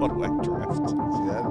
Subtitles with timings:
[0.00, 0.88] Whack draft.
[0.88, 1.44] See that?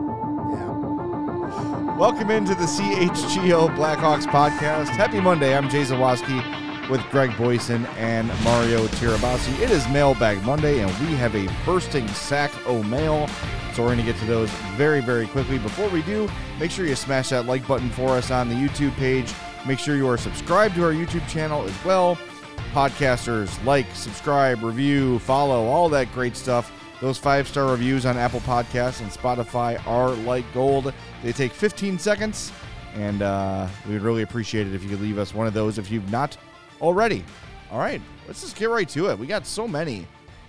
[0.49, 1.95] Yeah.
[1.98, 4.88] Welcome into the CHGO Blackhawks podcast.
[4.88, 5.55] Happy Monday.
[5.55, 9.59] I'm Jay Zawaski with Greg Boysen and Mario Tirabassi.
[9.62, 13.27] It is Mailbag Monday, and we have a bursting sack o' mail.
[13.76, 15.59] So we're going to get to those very, very quickly.
[15.59, 16.27] Before we do,
[16.59, 19.31] make sure you smash that like button for us on the YouTube page.
[19.68, 22.18] Make sure you are subscribed to our YouTube channel as well.
[22.73, 26.71] Podcasters, like, subscribe, review, follow, all that great stuff.
[27.02, 30.93] Those five star reviews on Apple Podcasts and Spotify are like gold.
[31.23, 32.51] They take 15 seconds,
[32.93, 35.77] and uh, we would really appreciate it if you could leave us one of those
[35.77, 36.35] if you've not
[36.82, 37.23] already.
[37.71, 39.18] All right, let's just get right to it.
[39.18, 40.07] We got so many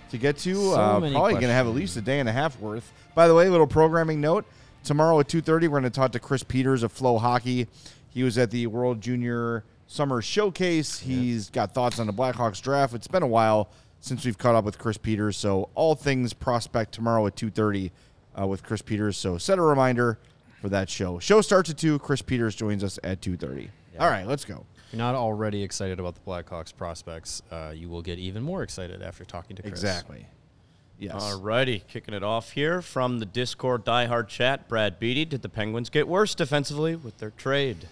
[0.09, 0.55] to get to.
[0.55, 2.91] So uh, probably going to have at least a day and a half worth.
[3.15, 4.45] By the way, little programming note:
[4.83, 7.67] tomorrow at 2:30, we're going to talk to Chris Peters of FloHockey.
[8.09, 10.99] He was at the World Junior Summer Showcase.
[10.99, 12.93] He's got thoughts on the Blackhawks draft.
[12.93, 13.69] It's been a while
[14.01, 15.37] since we've caught up with Chris Peters.
[15.37, 17.91] So all things prospect tomorrow at 2:30
[18.39, 19.17] uh, with Chris Peters.
[19.17, 20.17] So set a reminder
[20.61, 21.19] for that show.
[21.19, 21.99] Show starts at 2.
[21.99, 23.69] Chris Peters joins us at 2:30.
[23.99, 24.65] All right, let's go.
[24.87, 28.61] If you're not already excited about the Blackhawks prospects, uh, you will get even more
[28.63, 29.71] excited after talking to Chris.
[29.71, 30.25] Exactly.
[30.99, 31.15] Yes.
[31.17, 34.67] All righty, kicking it off here from the Discord diehard chat.
[34.67, 37.87] Brad Beatty, did the Penguins get worse defensively with their trade?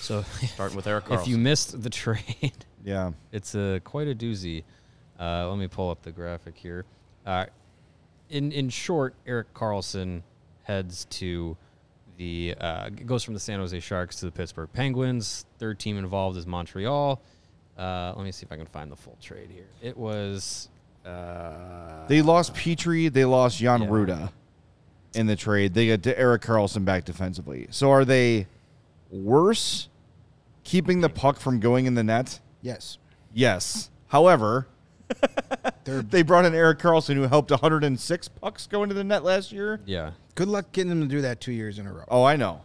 [0.00, 0.22] So,
[0.54, 3.12] Starting with Erik if you missed the trade, Yeah.
[3.30, 4.62] it's a quite a doozy.
[5.18, 6.84] Uh, let me pull up the graphic here.
[7.26, 7.46] Uh,
[8.30, 10.22] in in short, Erik Karlsson
[10.62, 11.56] heads to
[12.16, 15.46] the uh, goes from the San Jose Sharks to the Pittsburgh Penguins.
[15.58, 17.20] Third team involved is Montreal.
[17.78, 19.66] Uh, let me see if I can find the full trade here.
[19.80, 20.68] It was
[21.06, 23.12] uh, They lost Petry.
[23.12, 23.88] They lost Jan Yeah.
[23.88, 24.32] Rutta
[25.14, 25.74] in the trade.
[25.74, 27.68] They get Erik Karlsson back defensively.
[27.70, 28.46] So are they
[29.10, 29.88] worse
[30.64, 32.40] keeping the puck from going in the net?
[32.62, 32.98] Yes.
[33.32, 33.90] Yes.
[34.08, 34.77] However, They're
[35.84, 39.80] they brought in Erik Karlsson who helped 106 pucks go into the net last year.
[39.86, 40.12] yeah.
[40.34, 42.04] good luck getting them to do that two years in a row.
[42.08, 42.60] Oh, I know.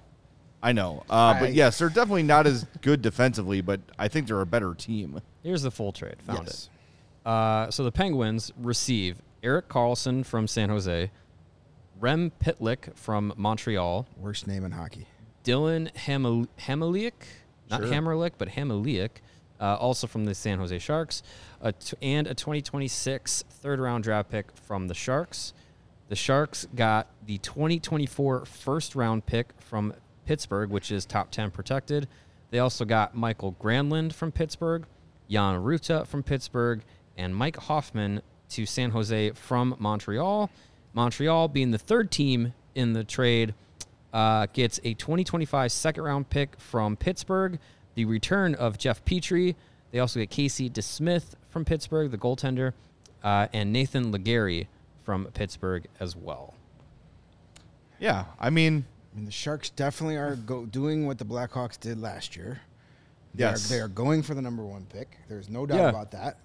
[0.61, 1.03] I know.
[1.09, 4.45] Uh, I- but yes, they're definitely not as good defensively, but I think they're a
[4.45, 5.21] better team.
[5.41, 6.15] Here's the full trade.
[6.27, 6.69] Found Yes.
[7.25, 7.27] it.
[7.29, 11.09] Uh, so the Penguins receive Erik Karlsson from San Jose,
[11.99, 15.07] Rem Pitlick from Montreal, Worst name in hockey.
[15.43, 17.11] Dillon Hamel- Hamaliuk,
[17.69, 17.89] not Sure.
[17.91, 19.09] Hammerlick, but Hamaliuk,
[19.63, 21.23] uh, also from the San Jose Sharks,
[21.61, 25.53] a t- and a 2026 third round draft pick from the Sharks.
[26.09, 29.93] The Sharks got the 2024 first round pick from
[30.25, 32.09] Pittsburgh, which is top 10 protected.
[32.51, 34.85] They also got Mikael Granlund from Pittsburgh,
[35.29, 36.81] Jan Rutta from Pittsburgh,
[37.17, 40.49] and Mike Hoffman to San Jose from Montreal.
[40.91, 43.53] Montreal being the third team in the trade
[44.11, 47.59] uh, gets a 2025 second round pick from Pittsburgh,
[47.95, 49.55] the return of Jeff Petry.
[49.91, 52.73] They also get Casey DeSmith from Pittsburgh, the goaltender,
[53.23, 54.67] uh, and Nathan Legare
[55.03, 56.53] from Pittsburgh as well.
[57.99, 61.99] Yeah, I mean, I mean, the Sharks definitely are go- doing what the Blackhawks did
[61.99, 62.61] last year.
[63.35, 63.65] They Yes.
[63.65, 65.17] Are, they are going for the number one pick.
[65.29, 65.89] There's no doubt Yeah.
[65.89, 66.37] about that.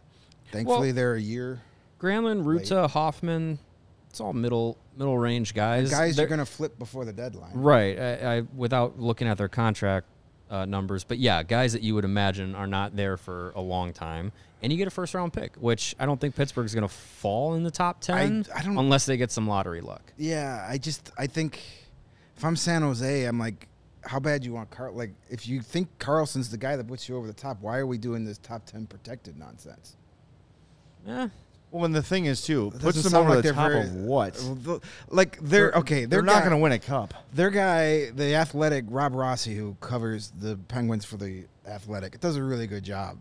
[0.52, 1.60] Thankfully, Well- they're a year.
[2.00, 3.58] Granlund, Rutta, Hoffman,
[4.08, 5.90] it's all middle middle range guys.
[5.90, 7.52] Guys They're- are going to flip before the deadline.
[7.54, 7.98] Right.
[7.98, 10.06] I, I without looking at their contract
[10.50, 13.92] uh, numbers, but yeah, guys that you would imagine are not there for a long
[13.92, 14.32] time,
[14.62, 17.54] and you get a first round pick, which I don't think Pittsburgh's going to fall
[17.54, 20.12] in the top ten I don't- unless they get some lottery luck.
[20.16, 21.60] Yeah, I just I think
[22.36, 23.66] if I'm San Jose, I'm like,
[24.02, 24.94] how bad do you want Carl?
[24.94, 27.86] Like, if you think Karlsson's the guy that puts you over the top, why are
[27.86, 29.96] we doing this top ten protected nonsense?
[31.06, 31.28] Yeah.
[31.70, 33.52] Well, and the thing is too, It puts doesn't them sound over like the they're
[33.52, 34.82] top very- of what?
[35.10, 37.12] Like they're, okay, They're they're, not going to win a cup.
[37.34, 42.42] Their guy, the athletic Rob Rossi, who covers the Penguins for the Athletic, does a
[42.42, 43.18] really good job.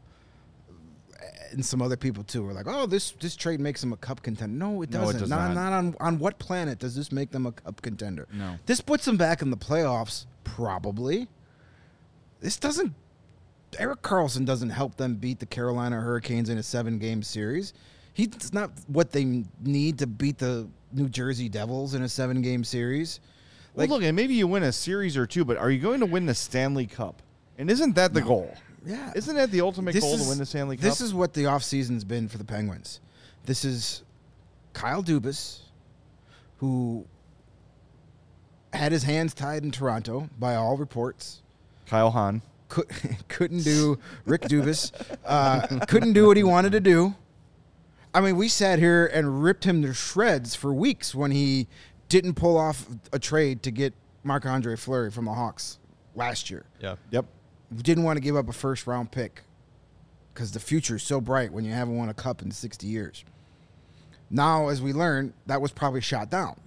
[1.52, 4.22] And some other people too are like, "Oh, this this trade makes them a cup
[4.22, 5.20] contender." No, it No, it doesn't.
[5.22, 5.72] does not, not.
[5.72, 8.28] not on on what planet does this make them a cup contender?
[8.34, 8.56] No.
[8.66, 11.28] This puts them back in the playoffs, probably.
[12.42, 12.94] This doesn't.
[13.80, 17.74] Erik Karlsson doesn't help them beat the Carolina Hurricanes in a seven game series.
[18.18, 22.64] He's not what they need to beat the New Jersey Devils in a seven game
[22.64, 23.20] series.
[23.76, 26.00] Like, well, look, and maybe you win a series or two, but are you going
[26.00, 27.22] to win the Stanley Cup?
[27.60, 28.52] And isn't that the goal?
[28.84, 29.14] yeah.
[29.16, 30.84] Isn't that the ultimate This goal is- to win the Stanley Cup?
[30.84, 33.02] This is what the offseason's been for the Penguins.
[33.46, 34.02] This is
[34.74, 35.60] Kyle Dubas,
[36.58, 37.06] who
[38.74, 41.44] had his hands tied in Toronto by all reports,
[41.86, 42.42] Kyle Hahn.
[42.68, 42.88] could,
[43.28, 44.92] couldn't do Rick Dubas,
[45.24, 47.14] uh, couldn't do what he wanted to do.
[48.14, 51.68] I mean, we sat here and ripped him to shreds for weeks when he
[52.10, 53.94] didn't pull off a trade to get
[54.24, 55.78] Marc Andre Fleury from the Hawks
[56.16, 56.66] last year.
[56.80, 56.96] Yeah.
[57.12, 57.26] Yep.
[57.76, 59.44] We didn't want to give up a first round pick
[60.34, 63.26] because the future is so bright when you haven't won a cup in 60 years.
[64.30, 66.60] Now, as we learn, that was probably shot down.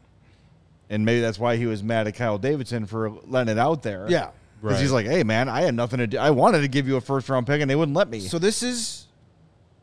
[0.89, 4.07] And maybe that's why he was mad at Kyle Davidson for letting it out there.
[4.09, 4.31] Yeah.
[4.61, 6.19] Because he's like, hey, man, I had nothing to do.
[6.19, 8.21] I wanted to give you a first round pick and they wouldn't let me.
[8.21, 9.07] So this is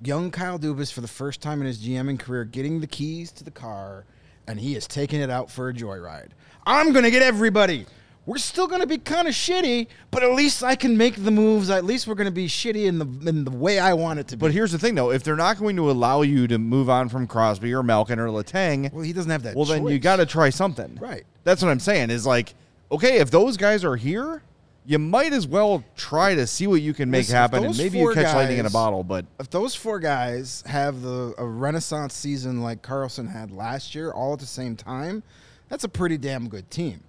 [0.02, 3.44] young Kyle Dubas for the first time in his GMing career getting the keys to
[3.44, 4.06] the car,
[4.48, 6.30] and he is taking it out for a joyride.
[6.66, 7.86] I'm gonna get everybody.
[8.26, 11.70] We're still gonna be kind of shitty, but at least I can make the moves.
[11.70, 14.36] At least we're gonna be shitty in the in the way I want it to
[14.38, 14.42] be.
[14.42, 15.12] but here's the thing, though.
[15.12, 18.28] If they're not going to allow you to move on from Crosby or Malkin or
[18.28, 19.56] Letang, well, he doesn't have that.
[19.56, 20.98] well, then you got to try something.
[21.00, 21.26] Right.
[21.46, 22.54] That's what I'm saying is like,
[22.92, 24.44] okay, if those guys are here,
[24.90, 27.58] you might as well try to see what you can make Listen, if happen.
[27.60, 30.00] And those maybe you four catch lightning in a guys- bottle, but If those four
[30.00, 34.78] guys have the a renaissance season like Karlsson had last year, all at the same
[34.78, 35.24] time,
[35.68, 37.02] that's a pretty damn good team.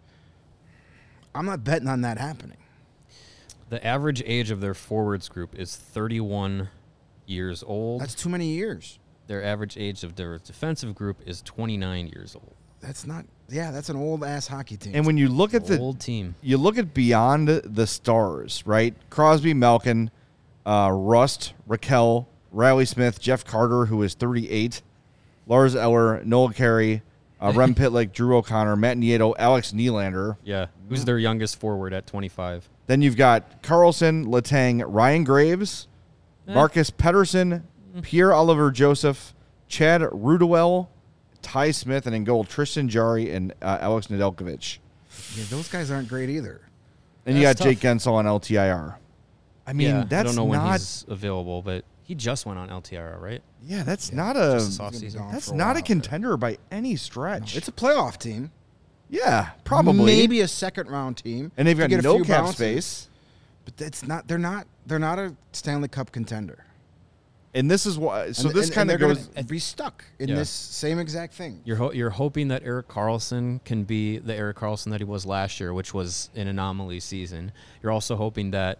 [1.36, 2.56] I'm not betting on that happening.
[3.68, 6.70] The average age of their forwards group is 31
[7.26, 8.00] years old.
[8.00, 8.98] That's too many years.
[9.28, 12.54] their average age of their defensive group is 29 years old.
[12.80, 13.26] That's not.
[13.50, 14.94] Yeah, that's an old ass hockey team.
[14.94, 16.34] and when you look at the Old team.
[16.42, 18.94] you look at beyond the stars, right?
[19.10, 20.10] Crosby, Malkin,
[20.66, 24.82] uh, Rust, Rakell, Riley Smith, Jeff Carter, who is 38,
[25.46, 27.02] Lars Eller, Noel Carey,
[27.40, 30.36] uh, Rem Pitlick, Drew O'Connor, Matt Nieto, Alex Nylander.
[30.44, 30.66] Yeah.
[30.88, 32.68] Who's their youngest forward at 25?
[32.86, 35.86] Then you've got Karlsson, Letang, Ryan Graves,
[36.46, 36.54] Eh.
[36.54, 37.62] Marcus Pettersson,
[38.02, 39.34] Pierre Olivier Joseph,
[39.68, 40.88] Chad Ruhwedel,
[41.48, 44.78] Ty Smith, and in goal Tristan Jarry and uh, Alex Nedeljkovic.
[45.34, 46.60] yeah, those guys aren't great either.
[47.24, 47.80] And you got That's Jake.
[47.80, 48.96] Guentzel on LTIR.
[49.66, 52.68] I mean, yeah, that's I don't know when he's available, but he just went on
[52.68, 53.42] LTIR, right?
[53.62, 54.58] Yeah, that's not a.
[54.58, 55.18] Just this He's gonna be offseason.
[55.18, 55.82] gone That's for a not a while.
[55.82, 57.56] contender by any stretch.
[57.56, 58.50] It's a playoff team.
[59.10, 61.50] yeah, probably maybe a second round team.
[61.56, 62.56] and they've got get no few cap bounces.
[62.56, 63.08] space.
[63.64, 64.28] But that's not.
[64.28, 64.66] They're not.
[64.86, 66.64] They're not a Stanley Cup contender.
[67.54, 68.32] And this is why.
[68.32, 69.26] So And- this kind of they're goes.
[69.28, 70.34] gonna be stuck in Yeah.
[70.36, 71.60] this same exact thing.
[71.64, 75.24] You're ho- you're hoping that Erik Karlsson can be the Erik Karlsson that he was
[75.24, 77.52] last year, which was an anomaly season.
[77.82, 78.78] You're also hoping that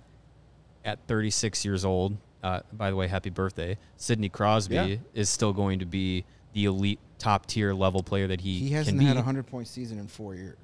[0.85, 4.97] at 36 years old, uh, by the way, happy birthday, Sidney Crosby Yeah.
[5.15, 8.99] is still going to be the elite top tier level player that he, He hasn't
[8.99, 9.05] be.
[9.07, 10.57] had a hundred point season in four years.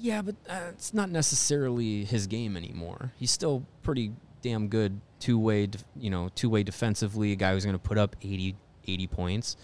[0.00, 3.12] Yeah, but uh, it's not necessarily his game anymore.
[3.18, 4.12] He's still pretty
[4.42, 7.32] damn good two way, you know, two way defensively.
[7.32, 8.54] A guy who's going to put up 80,
[8.86, 9.56] 80 points.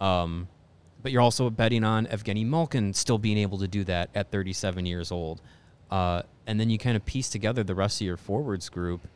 [0.00, 0.48] Um,
[1.02, 4.86] but you're also betting on Evgeny Malkin still being able to do that at 37
[4.86, 5.40] years old.
[5.90, 9.06] Uh, and then you kind of piece together the rest of your forwards group.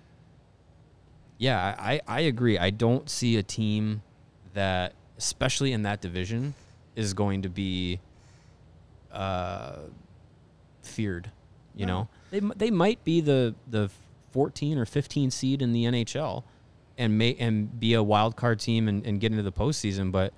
[1.39, 2.57] Yeah, I, I agree.
[2.57, 4.03] I don't see a team
[4.55, 6.55] that, especially in that division,
[6.95, 7.99] is going to be
[9.11, 9.77] uh,
[10.83, 11.31] feared.
[11.75, 13.91] You know, they they might be the the
[14.33, 16.43] 14 or 15 seed in the NHL,
[16.99, 20.11] and may and be a wild card team and, and get into the postseason.
[20.13, 20.33] But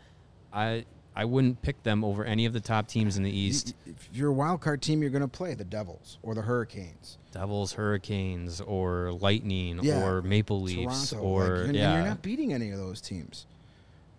[0.52, 0.85] I
[1.17, 3.74] I wouldn't pick them over any of the top teams in the East.
[3.86, 7.19] If you're a wild card team, you're going to play the Devils or the Hurricanes.
[7.31, 10.05] Devils, Hurricanes, or Lightning, Yeah.
[10.05, 13.01] or Maple Leafs, Toronto, or like, you're, and yeah, you're not beating any of those
[13.01, 13.46] teams.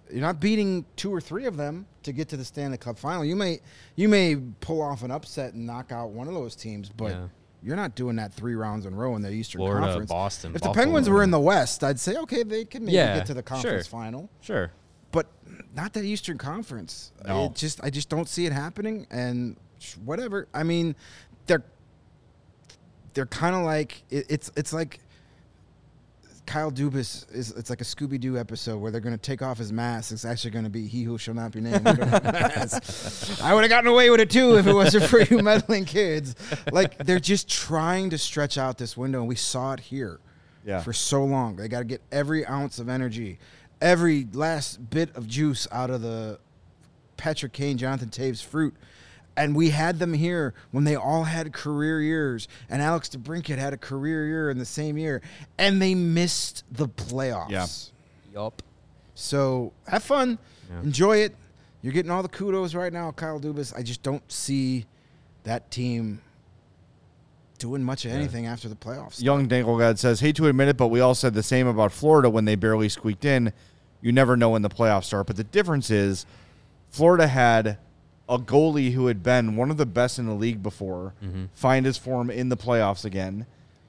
[0.09, 3.25] You're not beating two or three of them to get to the Stanley Cup final.
[3.25, 3.59] You may
[3.95, 7.27] you may pull off an upset and knock out one of those teams, but Yeah.
[7.65, 10.09] You're not doing that three rounds in a row in the Eastern Florida, Conference.
[10.11, 13.17] Boston, If the Penguins were in the West, I'd say okay, they can maybe Yeah,
[13.17, 13.99] get to the conference sure.
[13.99, 14.71] final, sure.
[15.11, 15.27] but
[15.73, 17.11] not that Eastern Conference.
[17.27, 17.45] No.
[17.45, 19.07] It just I just don't see it happening.
[19.09, 19.57] And
[20.03, 20.47] whatever.
[20.53, 20.95] I mean,
[21.47, 21.63] they're
[23.15, 24.99] they're kind of like it, it's it's like
[26.45, 29.57] Kyle Dubas is it's like a Scooby Doo episode where they're going to take off
[29.57, 30.11] his mask.
[30.11, 31.85] It's actually going to be he who shall not be named.
[31.85, 33.41] We don't have a mask.
[33.43, 36.35] I would have gotten away with it too if it wasn't for you meddling kids.
[36.71, 40.19] Like they're just trying to stretch out this window, and we saw it here
[40.65, 40.81] Yeah.
[40.81, 41.55] for so long.
[41.55, 43.39] They got to get every ounce of energy,
[43.81, 46.39] every last bit of juice out of the
[47.17, 48.75] Patrick Kane, Jonathan Toews fruit.
[49.37, 53.73] And we had them here when they all had career years, and Alex DeBrincat had
[53.73, 55.21] a career year in the same year,
[55.57, 57.49] and they missed the playoffs.
[57.49, 57.67] Yeah.
[58.33, 58.61] Yup.
[59.13, 60.37] So have fun,
[60.69, 60.81] Yeah.
[60.83, 61.35] enjoy it.
[61.81, 63.75] You're getting all the kudos right now, Kyle Dubas.
[63.75, 64.85] I just don't see
[65.43, 66.21] that team
[67.59, 69.21] doing much of anything after the playoffs.
[69.21, 72.29] Young Danglegod says, hate to admit it, but we all said the same about Florida
[72.29, 73.53] when they barely squeaked in.
[74.01, 75.27] You never know when the playoffs start.
[75.27, 76.25] But the difference is
[76.89, 77.77] Florida had
[78.27, 81.13] a goalie who had been one of the best in the league before
[81.53, 83.45] find his form in the playoffs again.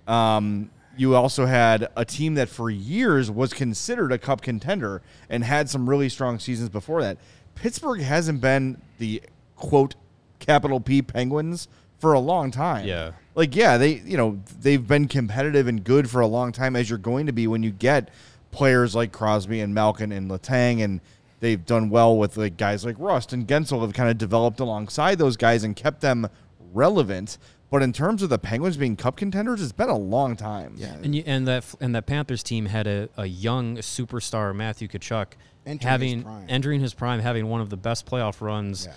[0.07, 5.45] Um, you also had a team that for years was considered a cup contender and
[5.45, 7.19] had some really strong seasons before that.
[7.55, 9.23] Pittsburgh hasn't been the
[9.57, 9.95] quote
[10.39, 12.87] capital P Penguins for a long time.
[12.87, 13.13] Yeah.
[13.35, 16.89] Like yeah, they you know, they've been competitive and good for a long time as
[16.89, 18.11] you're going to be when you get
[18.51, 21.01] players like Crosby and Malkin and Letang and
[21.41, 25.19] they've done well with like guys like Rust and Guentzel have kind of developed alongside
[25.19, 26.29] those guys and kept them
[26.73, 27.39] relevant.
[27.69, 30.75] But in terms of the Penguins being cup contenders, it's been a long time.
[30.77, 30.95] Yeah.
[31.03, 35.33] And you, and that and that Panthers team had a, a young superstar Matthew Tkachuk
[35.67, 36.47] Entering his having prime.
[36.49, 38.89] entering his prime, having one of the best playoff runs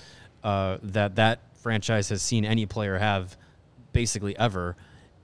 [0.43, 3.35] uh, that that franchise has seen any player have,
[3.91, 4.77] basically ever.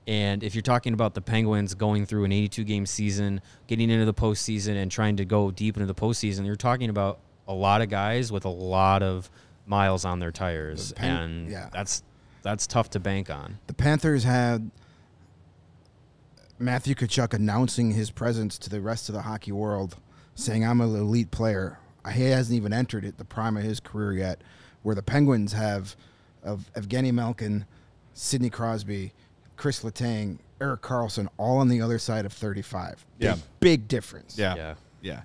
[0.08, 4.06] And if you're talking about the Penguins going through an 82 game season, getting into
[4.06, 7.82] the postseason, and trying to go deep into the postseason, you're talking about a lot
[7.82, 9.30] of guys with a lot of
[9.66, 11.70] miles on their tires, The and yeah.
[11.72, 12.04] that's
[12.44, 13.58] that's tough to bank on.
[13.68, 14.70] The Panthers had
[16.60, 19.98] Matthew Tkachuk announcing his presence to the rest of the hockey world,
[20.36, 21.80] saying, "I'm an elite player."
[22.14, 24.42] He hasn't even entered it the prime of his career yet.
[24.84, 25.96] Where the Penguins have
[26.44, 27.66] of Evgeny Malkin,
[28.14, 29.14] Sidney Crosby,
[29.58, 33.06] Kris Letang, Erik Karlsson, all on the other side of 35.
[33.20, 33.36] Big, Yeah.
[33.60, 34.38] big difference.
[34.38, 34.56] Yeah.
[34.56, 34.74] Yeah.
[35.02, 35.22] Yeah.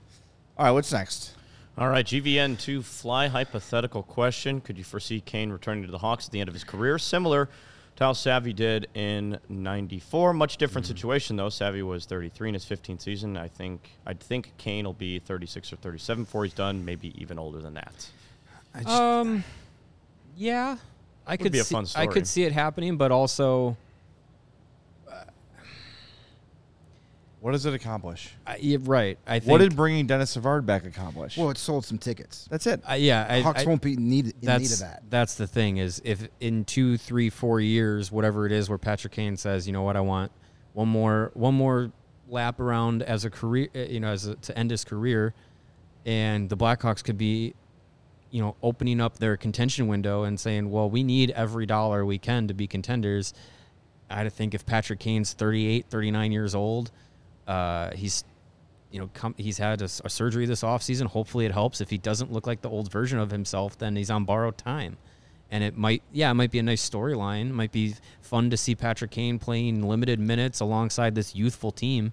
[0.58, 1.34] All right, what's next?
[1.78, 4.60] All right, GVN two fly hypothetical question.
[4.60, 6.99] Could you foresee Kane returning to the Hawks at the end of his career?
[6.99, 7.49] Similar
[7.96, 10.34] to how Savvy did in '94.
[10.34, 11.49] Much different situation though.
[11.49, 13.37] Savvy was 33 in his 15th season.
[13.38, 16.84] I think I'd think Kane will be 36 or 37 before he's done.
[16.84, 18.10] Maybe even older than that.
[18.75, 19.44] I just, Um,
[20.37, 20.76] yeah,
[21.26, 23.76] I could be a see, fun I could see it happening, but also,
[27.40, 28.35] What does it accomplish?
[28.47, 29.18] I, yeah, right.
[29.26, 29.50] I think.
[29.50, 31.38] What did bringing Denis Savard back accomplish?
[31.38, 32.47] well, it sold some tickets.
[32.50, 32.82] that's it.
[32.88, 35.02] uh, yeah, I, Hawks I- won't be needed in that's need of that.
[35.09, 39.14] that's the thing is if in two, three, four years, whatever it is, where Patrick
[39.14, 40.32] Kane says, you know what, I want
[40.75, 41.90] one more one more
[42.28, 45.32] lap around as a career, uh, you know, as a, to end his career,
[46.04, 47.54] and the Blackhawks could be,
[48.30, 52.18] you know, opening up their contention window and saying, well, we need every dollar we
[52.18, 53.32] can to be contenders.
[54.11, 56.90] I think if Patrick Kane's 38, 39 years old,
[57.50, 58.25] uh, he's
[58.90, 61.07] you know, come, he's had a surgery this offseason.
[61.07, 61.80] Hopefully, it helps.
[61.80, 64.97] If he doesn't look like the old version of himself, then he's on borrowed time.
[65.52, 67.50] And it might, yeah, it might be a nice storyline.
[67.50, 72.12] Might be fun to see Patrick Kane playing limited minutes alongside this youthful team.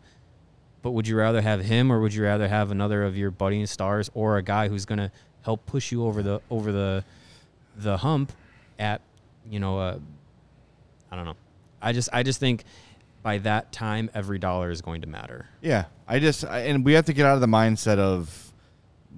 [0.83, 3.65] But would you rather have him, or would you rather have another of your budding
[3.65, 7.03] stars, or a guy who's going to help push you over the over the
[7.75, 8.31] the hump
[8.77, 9.01] at,
[9.49, 9.99] you know, uh,
[11.11, 11.35] I don't know.
[11.81, 12.63] I just I just think
[13.27, 15.47] by that time every dollar is going to matter.
[15.61, 18.53] Yeah, I just I, and we have to get out of the mindset of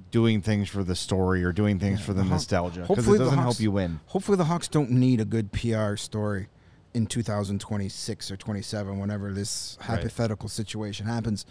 [0.10, 3.18] doing things for the story or doing things for the Haw- nostalgia because it hopefully
[3.20, 4.00] the doesn't Hawks- help you win.
[4.08, 6.48] Hopefully, the Hawks don't need a good PR story
[6.96, 9.98] in 2026 or 27, whenever this Right.
[10.00, 11.46] hypothetical situation happens.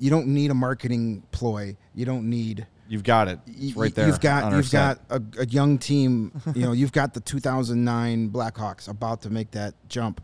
[0.00, 1.76] You don't need a marketing ploy.
[1.94, 2.66] You don't need.
[2.88, 3.38] You've got it.
[3.46, 4.08] It's right there.
[4.08, 5.06] You've got you've set.
[5.08, 6.32] got a, a young team.
[6.56, 10.20] You know, you've got the 2009 Blackhawks about to make that jump.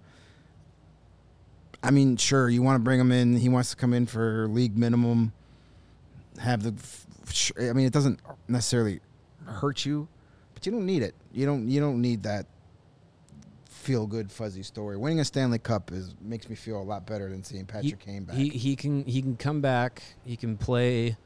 [1.85, 3.37] I mean, sure, you want to bring him in.
[3.37, 5.33] He wants to come in for league minimum.
[6.41, 6.75] Have the,
[7.69, 9.01] I mean, it doesn't necessarily
[9.45, 10.09] hurt you,
[10.55, 11.15] but you don't need it.
[11.33, 11.69] You don't.
[11.69, 12.47] You don't need that
[13.85, 14.97] feel good fuzzy story.
[14.97, 18.25] Winning a Stanley Cup is makes me feel a lot better than seeing Patrick Kane
[18.25, 18.35] back.
[18.35, 20.03] He he can he can come back.
[20.25, 21.17] He can play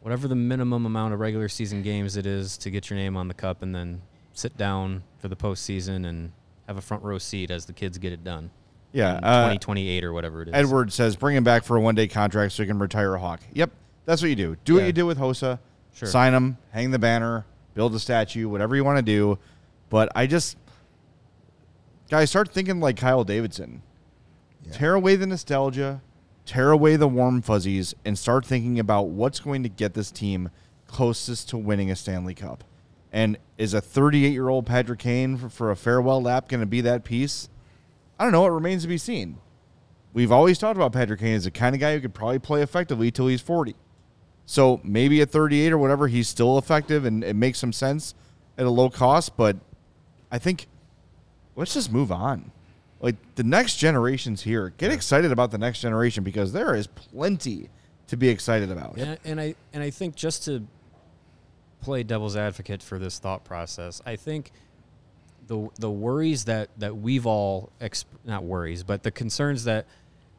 [0.00, 3.28] whatever the minimum amount of regular season games it is to get your name on
[3.28, 4.02] the cup, and then
[4.32, 6.32] sit down for the postseason and
[6.66, 8.50] have a front row seat as the kids get it done.
[8.92, 9.18] Yeah.
[9.18, 10.54] in Uh, 2028 or whatever it is.
[10.54, 13.18] Edward says bring him back for a one day contract so he can retire a
[13.20, 13.40] Hawk.
[13.52, 13.70] Yep,
[14.06, 14.56] that's what you do.
[14.64, 14.86] Do what Yeah.
[14.86, 15.58] you do with Hossa.
[15.94, 16.08] Sure.
[16.08, 17.44] Sign him, hang the banner,
[17.74, 19.38] build a statue, whatever you want to do.
[19.90, 20.56] But I just,
[22.10, 23.82] guys, start thinking like Kyle Davidson.
[24.64, 24.72] Yeah.
[24.72, 26.00] Tear away the nostalgia,
[26.46, 30.50] tear away the warm fuzzies, and start thinking about what's going to get this team
[30.86, 32.64] closest to winning a Stanley Cup.
[33.12, 36.66] And is a 38 year old Patrick Kane for, for a farewell lap going to
[36.66, 37.48] be that piece?
[38.20, 38.44] I don't know.
[38.44, 39.38] It remains to be seen.
[40.12, 42.60] We've always talked about Patrick Kane as the kind of guy who could probably play
[42.60, 43.74] effectively till he's 40.
[44.44, 48.14] So maybe at 38 or whatever, he's still effective and it makes some sense
[48.58, 49.38] at a low cost.
[49.38, 49.56] But
[50.30, 50.66] I think
[51.56, 52.52] let's just move on.
[53.00, 54.74] Like the next generation's here.
[54.76, 57.70] Get excited about the next generation because there is plenty
[58.08, 58.98] to be excited about.
[58.98, 60.66] And, and I and I think just to
[61.80, 64.52] play devil's advocate for this thought process, I think
[65.50, 69.84] the the worries that that we've all exp- not worries, but the concerns that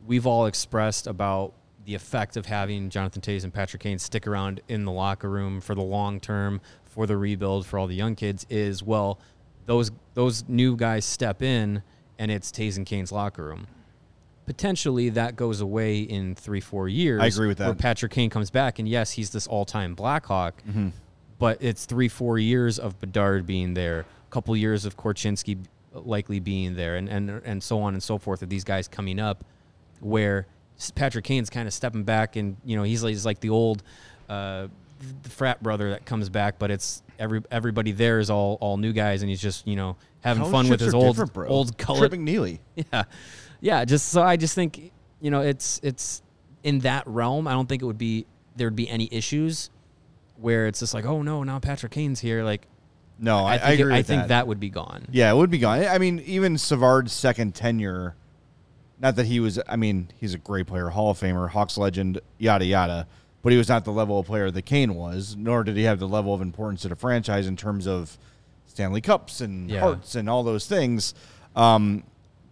[0.07, 1.51] we've all expressed about
[1.85, 5.59] the effect of having Jonathan Toews and Patrick Kane stick around in the locker room
[5.59, 9.19] for the long term, for the rebuild, for all the young kids is well,
[9.65, 11.83] those those new guys step in
[12.17, 13.67] and it's Toews and Kane's locker room.
[14.45, 17.21] Potentially that goes away in three, four years.
[17.21, 17.65] I agree with that.
[17.67, 20.89] Where Patrick Kane comes back and yes, he's this all time Blackhawk, Mm-hmm.
[21.37, 26.75] but it's three, four years of Bedard being there, couple years of Korchinski likely being
[26.75, 29.43] there, and, and and so on and so forth of these guys coming up,
[29.99, 30.47] where
[30.95, 33.83] Patrick Kane's kind of stepping back, and you know he's like, he's like the old
[34.29, 34.67] uh,
[35.23, 39.21] frat brother that comes back, but it's every everybody there is all all new guys,
[39.21, 41.47] and he's just you know having College fun with his old bro.
[41.47, 42.07] old color.
[42.07, 42.59] Trip McNeely.
[42.91, 43.03] Yeah,
[43.59, 43.85] yeah.
[43.85, 46.21] Just so I just think you know it's it's
[46.63, 47.47] in that realm.
[47.47, 49.69] I don't think it would be there'd be any issues
[50.37, 52.43] where it's just like oh no now Patrick Kane's here.
[52.43, 52.67] Like
[53.23, 54.27] No, I, I I, think it- agree I think that.
[54.29, 55.05] that would be gone.
[55.11, 55.85] Yeah, it would be gone.
[55.85, 58.15] I mean, even Savard's second tenure,
[58.99, 62.19] not that he was, I mean, he's a great player, Hall of Famer, Hawks legend,
[62.39, 63.07] yada, yada,
[63.43, 65.99] but he was not the level of player that Kane was, nor did he have
[65.99, 68.17] the level of importance to the franchise in terms of
[68.65, 69.81] Stanley Cups and Yeah.
[69.81, 71.13] hearts and all those things.
[71.55, 72.03] Um,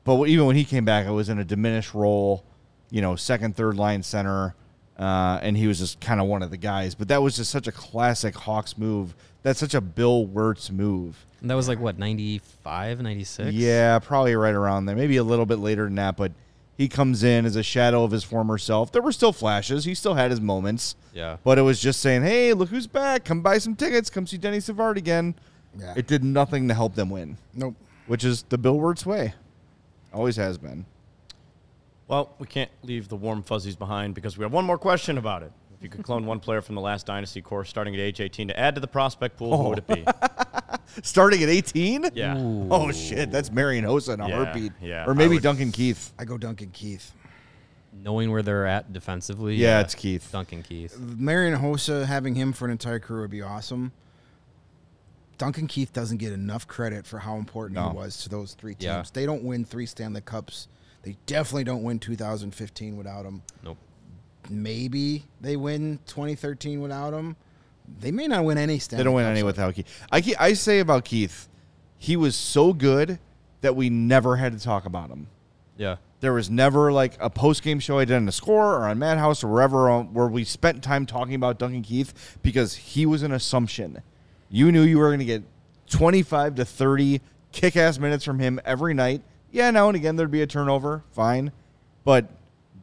[0.03, 2.43] but even when he came back, it was in a diminished role,
[2.91, 4.55] you know, second, third line center.
[4.99, 6.93] Uh, and he was just kind of one of the guys.
[6.93, 9.15] But that was just such a classic Hawks move.
[9.43, 11.25] That's such a Bill Wirtz move.
[11.39, 13.53] And that was like what 95, 96?
[13.53, 14.95] Yeah, probably right around there.
[14.97, 16.33] Maybe a little bit later than that, but
[16.77, 18.91] he comes in as a shadow of his former self.
[18.91, 19.85] There were still flashes.
[19.85, 20.95] He still had his moments.
[21.13, 21.37] Yeah.
[21.45, 23.23] But it was just saying, hey, look who's back.
[23.23, 24.09] Come buy some tickets.
[24.09, 25.35] Come see Denny Savard again.
[25.79, 25.93] Yeah.
[25.95, 27.75] It did nothing to help them win, Nope.
[28.07, 29.33] which is the Bill Wirtz way.
[30.13, 30.85] Always has been.
[32.09, 35.43] Well, we can't leave the warm fuzzies behind because we have one more question about
[35.43, 35.51] it.
[35.77, 38.49] If you could clone one player from the last dynasty course starting at age 18
[38.49, 40.03] to add to the prospect pool, who would it be?
[41.03, 42.09] Starting at 18?
[42.15, 42.33] Yeah.
[42.37, 43.31] Oh, shit.
[43.31, 44.71] That's Marian Hossa in a Yeah, heartbeat.
[44.81, 45.05] yeah.
[45.07, 46.11] Or maybe would- Duncan Keith.
[46.19, 47.13] I go Duncan Keith.
[47.93, 49.55] Knowing where they're at defensively.
[49.55, 50.27] Yeah, it's Keith.
[50.31, 50.97] Duncan Keith.
[50.99, 53.91] Marian Hossa having him for an entire career would be awesome.
[55.37, 57.89] Duncan Keith doesn't get enough credit for how important No.
[57.91, 58.83] he was to those three teams.
[58.83, 59.03] Yeah.
[59.13, 60.67] They don't win three Stanley Cups.
[61.03, 63.41] They definitely don't win 2015 without him.
[63.63, 63.77] Nope.
[64.49, 67.35] Maybe they win 2013 without him.
[67.99, 69.31] They may not win any Stanley They don't win Cups.
[69.31, 70.05] any without Keith.
[70.11, 71.47] I, ke- I say about Keith,
[71.97, 73.19] he was so good
[73.61, 75.27] that we never had to talk about him.
[75.77, 75.97] Yeah.
[76.19, 78.99] There was never like a post game show I did on the score or on
[78.99, 83.23] Madhouse or wherever um, where we spent time talking about Duncan Keith because he was
[83.23, 84.01] an assumption.
[84.49, 85.43] You knew you were going to get
[85.89, 89.21] 25 to 30 kick ass minutes from him every night.
[89.51, 91.51] Yeah, now and again there'd be a turnover, fine.
[92.03, 92.29] But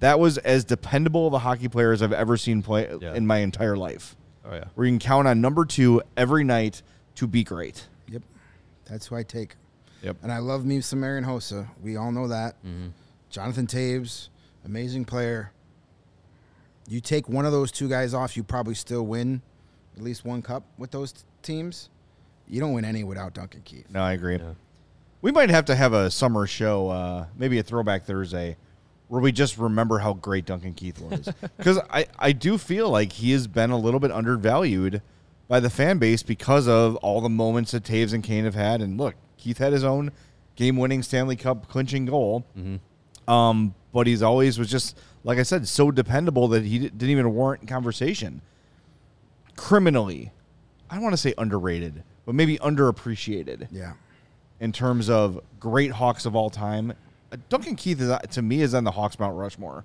[0.00, 3.14] that was as dependable of a hockey player as I've ever seen play Yeah.
[3.14, 4.16] in my entire life.
[4.44, 4.64] Oh yeah.
[4.74, 6.82] Where you can count on number two every night
[7.16, 7.86] to be great.
[8.08, 8.22] Yep.
[8.84, 9.56] That's who I take.
[10.02, 10.16] Yep.
[10.22, 11.66] And I love me some Marian Hossa.
[11.82, 12.54] We all know that.
[12.64, 12.88] Mm-hmm.
[13.30, 14.28] Jonathan Toews,
[14.64, 15.52] amazing player.
[16.88, 19.42] You take one of those two guys off, you probably still win
[19.96, 21.88] at least one cup with those t- teams.
[22.46, 23.86] You don't win any without Duncan Keith.
[23.90, 24.36] No, I agree.
[24.36, 24.52] Yeah.
[25.26, 28.56] We might have to have a summer show, uh, maybe a throwback Thursday,
[29.08, 31.28] where we just remember how great Duncan Keith was.
[31.56, 35.02] Because I, I do feel like he has been a little bit undervalued
[35.48, 38.80] by the fan base because of all the moments that Toews and Kane have had.
[38.80, 40.12] And look, Keith had his own
[40.54, 42.46] game winning Stanley Cup clinching goal.
[43.26, 47.34] Um, but he's always was just, like I said, so dependable that he didn't even
[47.34, 48.42] warrant conversation.
[49.56, 50.30] Criminally,
[50.88, 53.94] I don't want to say underrated, but maybe underappreciated Yeah.
[54.60, 56.92] In terms of great Hawks of all time.
[57.32, 59.84] Uh, Duncan Keith is uh, to me is on the Hawks Mount Rushmore.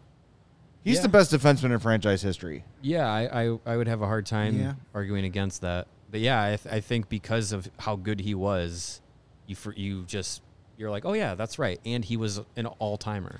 [0.83, 1.01] He's Yeah.
[1.03, 2.63] the best defenseman in franchise history.
[2.81, 4.73] Yeah, I, I, I would have a hard time Yeah.
[4.93, 5.87] arguing against that.
[6.09, 9.01] But yeah, I, th- I think because of how good he was,
[9.47, 10.41] you for, you just
[10.77, 13.39] you're like, oh yeah, that's right, and he was an all timer.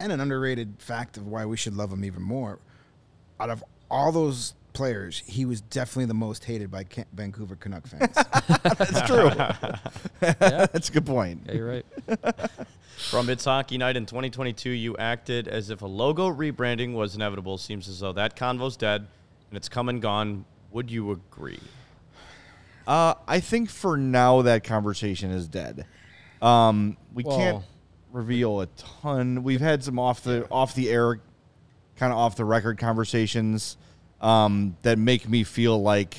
[0.00, 2.58] And an underrated fact of why we should love him even more.
[3.40, 7.86] Out of all those players, he was definitely the most hated by Ca- Vancouver Canuck
[7.86, 8.14] fans.
[8.78, 9.30] That's true.
[10.20, 11.42] That's a good point.
[11.46, 11.86] Yeah, you're right.
[12.96, 17.58] From It's Hockey Night in 2022, you acted as if a logo rebranding was inevitable.
[17.58, 19.06] Seems as though that convo's dead
[19.50, 20.44] and it's come and gone.
[20.72, 21.60] Would you agree?
[22.86, 25.86] Uh, I think for now that conversation is dead.
[26.42, 27.64] Um, we can't
[28.12, 29.42] reveal a ton.
[29.42, 31.20] We've had some off the off the air,
[31.96, 33.76] kind of off the record conversations
[34.20, 36.16] um, that make me feel like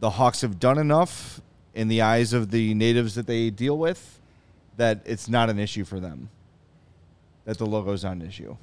[0.00, 1.40] the Hawks have done enough
[1.72, 4.20] in the eyes of the natives that they deal with
[4.76, 6.30] that it's not an issue for them.
[7.44, 8.56] That the logo's not an issue.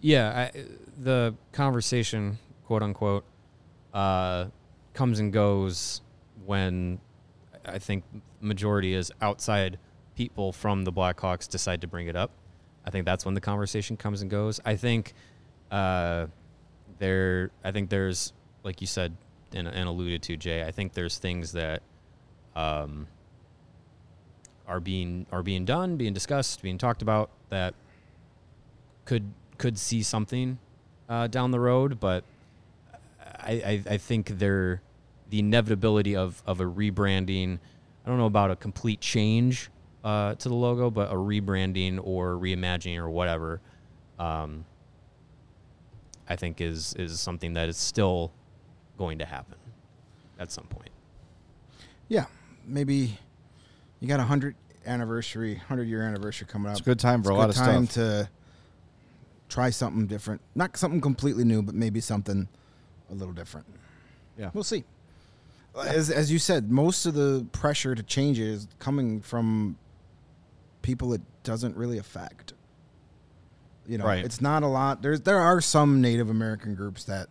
[0.00, 0.64] Yeah, I,
[0.98, 3.24] the conversation, quote unquote,
[3.94, 4.46] uh,
[4.94, 6.00] comes and goes
[6.44, 6.98] when
[7.64, 8.04] I think
[8.40, 9.78] majority is outside
[10.16, 12.30] people from the Blackhawks decide to bring it up.
[12.84, 14.60] I think that's when the conversation comes and goes.
[14.64, 15.12] I think
[15.70, 16.26] uh,
[17.02, 19.16] there, I think there's, like you said
[19.52, 20.62] and, and alluded to, Jay.
[20.62, 21.82] I think there's things that
[22.54, 23.08] um,
[24.68, 27.74] are being are being done, being discussed, being talked about that
[29.04, 30.58] could could see something
[31.08, 32.22] uh, down the road, but
[33.20, 34.80] I, I, I think they're
[35.28, 37.58] the inevitability of, of a rebranding.
[38.04, 39.70] I don't know about a complete change
[40.04, 43.60] uh, to the logo, but a rebranding or reimagining or whatever,
[44.18, 44.64] um,
[46.32, 48.32] I think is is something that is still
[48.96, 49.58] going to happen
[50.38, 50.88] at some point.
[52.08, 52.24] Yeah,
[52.66, 53.18] maybe
[54.00, 56.72] you got a hundred anniversary, hundred year anniversary coming up.
[56.72, 57.94] It's a good time for It's a lot of time stuff.
[57.94, 58.30] to
[59.48, 60.40] try something different.
[60.54, 62.48] Not something completely new, but maybe something
[63.10, 63.66] a little different.
[64.38, 64.50] Yeah.
[64.54, 64.84] We'll see.
[65.86, 69.76] As as you said, most of the pressure to change it is coming from
[70.80, 72.54] people it doesn't really affect.
[73.86, 74.24] You know, Right.
[74.24, 75.02] it's not a lot.
[75.02, 77.28] There's there are some Native American groups that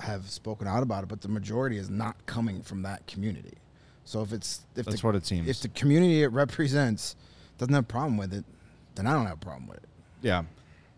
[0.00, 3.54] have spoken out about it, but the majority is not coming from that community.
[4.04, 5.48] So if it's if That's the, what it seems.
[5.48, 7.14] if the community it represents
[7.58, 8.44] doesn't have a problem with it,
[8.96, 9.88] then I don't have a problem with it.
[10.22, 10.42] Yeah.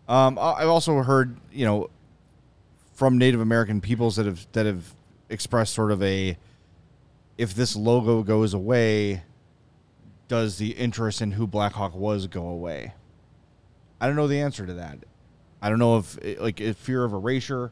[0.07, 1.89] Um, I've also heard, you know,
[2.95, 4.93] from Native American peoples that have that have
[5.29, 6.37] expressed sort of a
[7.37, 9.23] if this logo goes away,
[10.27, 12.93] does the interest in who Blackhawk was go away?
[14.05, 14.99] I don't know the answer to that.
[15.63, 17.71] I don't know if eh, like if fear of erasure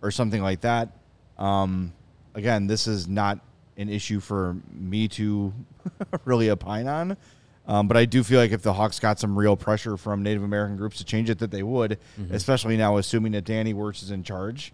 [0.00, 0.96] or something like that.
[1.36, 1.92] Um,
[2.34, 3.38] again, this is not
[3.76, 5.52] an issue for me to
[6.24, 7.18] really opine on.
[7.66, 10.42] Um, but I do feel like if the Hawks got some real pressure from Native
[10.42, 11.98] American groups to change it, that they would,
[12.30, 14.72] especially now assuming that Danny Wirtz is in charge.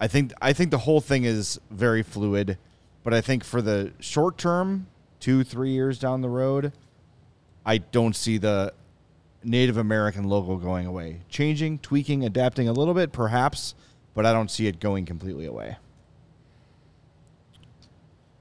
[0.00, 2.58] I think I think the whole thing is very fluid,
[3.04, 4.88] but I think for the short term,
[5.20, 6.72] two three years down the road,
[7.64, 8.72] I don't see the
[9.42, 11.20] Native American logo going away.
[11.28, 13.74] Changing, tweaking, adapting a little bit, perhaps,
[14.14, 15.76] but I don't see it going completely away.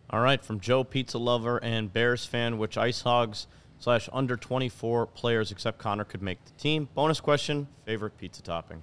[0.10, 3.48] All right, from Joe Pizza Lover and Bears fan, which Ice Hogs
[3.80, 6.90] slash under 24 players except Connor could make the team?
[6.96, 8.82] Bonus question, favorite pizza topping?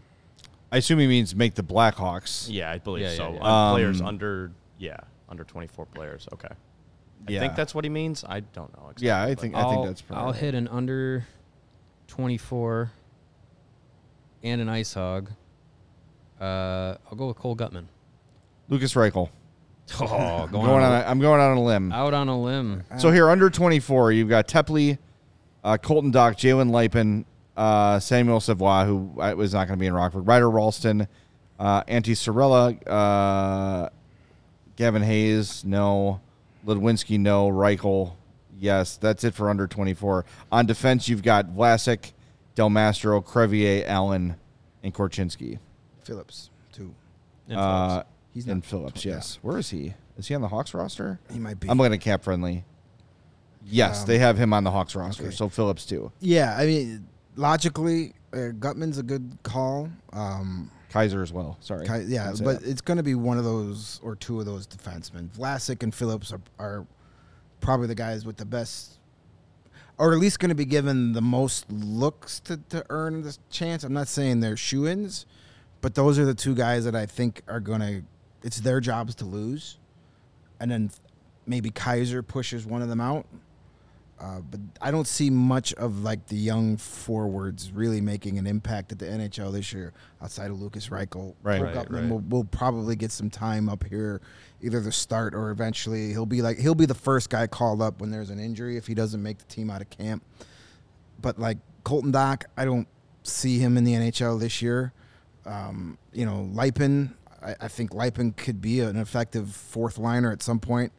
[0.71, 2.47] I assume he means make the Blackhawks.
[2.51, 3.33] Yeah, I believe Yeah, yeah, so.
[3.35, 3.41] yeah.
[3.43, 4.97] Un- players Um, under, yeah,
[5.29, 6.29] under 24 players.
[6.33, 6.49] Okay.
[6.49, 7.41] I Yeah.
[7.41, 8.25] think that's what he means.
[8.25, 8.85] I don't know.
[8.91, 11.27] Exactly, Yeah, I think I think that's probably I'll hit an under
[12.09, 12.91] 24
[14.43, 15.31] and an ice hog.
[16.41, 17.87] Uh, I'll go with Cole Guttman.
[18.69, 19.31] Lukas Reichel.
[20.01, 20.93] Oh, I'm going, going on.
[20.93, 21.93] A, I'm going out on a limb.
[21.93, 22.83] out on a limb.
[22.99, 24.99] So here, under 24, you've got Teply,
[25.63, 27.25] uh, Colton Dach, Jalen Luypen,
[27.57, 31.07] uh, Samuel Savoie, who uh, was not going to be in Rockford, Ryder Rolston,
[31.61, 33.89] uh, Antti Saarela, uh,
[34.75, 36.21] Gavin Hayes, no,
[36.67, 38.15] Ludwinski, no, Reichel,
[38.59, 38.97] yes.
[38.97, 40.25] That's it for under 24.
[40.53, 42.13] On defense, you've got Vlasic,
[42.55, 44.37] Del Mastro, Crevier, Allen,
[44.83, 45.59] and Korchinski.
[46.05, 46.95] Phillips too.
[47.49, 48.09] And Uh, Phillips.
[48.35, 49.15] He's and not- Phillips, yeah.
[49.15, 49.39] yes.
[49.43, 49.95] Where is he?
[50.19, 51.19] Is he on the Hawks roster?
[51.33, 51.69] He might be.
[51.69, 52.65] I'm looking at cap friendly.
[53.65, 55.25] Yes, Um, they have him on the Hawks roster.
[55.27, 55.35] okay.
[55.35, 56.13] So Phillips too.
[56.21, 59.89] Yeah, I mean, logically, uh, Guttman's a good call.
[60.13, 61.57] Um, Kaiser as well.
[61.61, 61.87] Sorry.
[61.87, 62.69] Ki- yeah, but that.
[62.71, 65.29] it's going to be one of those or two of those defensemen.
[65.31, 66.87] Vlasic and Phillips are, are
[67.67, 68.93] probably the guys with the best,
[69.99, 73.83] or at least going to be given the most looks to, to earn this chance.
[73.83, 75.27] I'm not saying they're shoe ins,
[75.81, 78.03] but those are the two guys that I think are going to,
[78.45, 79.79] it's their jobs to lose.
[80.61, 80.93] And then
[81.45, 83.27] maybe Kaiser pushes one of them out.
[84.19, 88.91] Uh, but I don't see much of like the young forwards really making an impact
[88.93, 91.35] at the NHL this year outside of Lukas Reichel.
[91.43, 91.61] Right.
[91.61, 92.09] Right, right.
[92.09, 94.23] Will, will probably get some time up here,
[94.63, 98.01] either the start or eventually he'll be like he'll be the first guy called up
[98.01, 100.25] when there's an injury if he doesn't make the team out of camp.
[101.21, 102.89] But like Colton Dach, I don't
[103.23, 104.95] see him in the NHL this year.
[105.45, 110.43] Um, you know, Luypen, I, I think Luypen could be an effective fourth liner at
[110.43, 110.93] some point,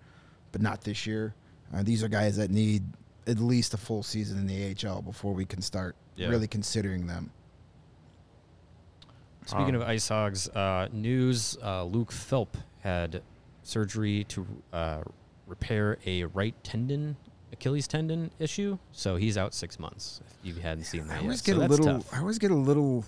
[0.51, 1.33] but not this year.
[1.73, 2.83] Uh, these are guys that need
[3.27, 6.27] at least a full season in the AHL before we can start Yeah.
[6.29, 7.31] really considering them.
[9.45, 13.21] Speaking Um, of ice hogs, uh, news: uh, Luke Philp had
[13.63, 15.01] surgery to uh,
[15.45, 17.15] repair a right tendon,
[17.53, 20.19] Achilles tendon issue, so he's out six months.
[20.43, 22.01] If you hadn't seen that, I that always yet, get so a that's little.
[22.01, 22.13] tough.
[22.13, 23.05] I always get a little.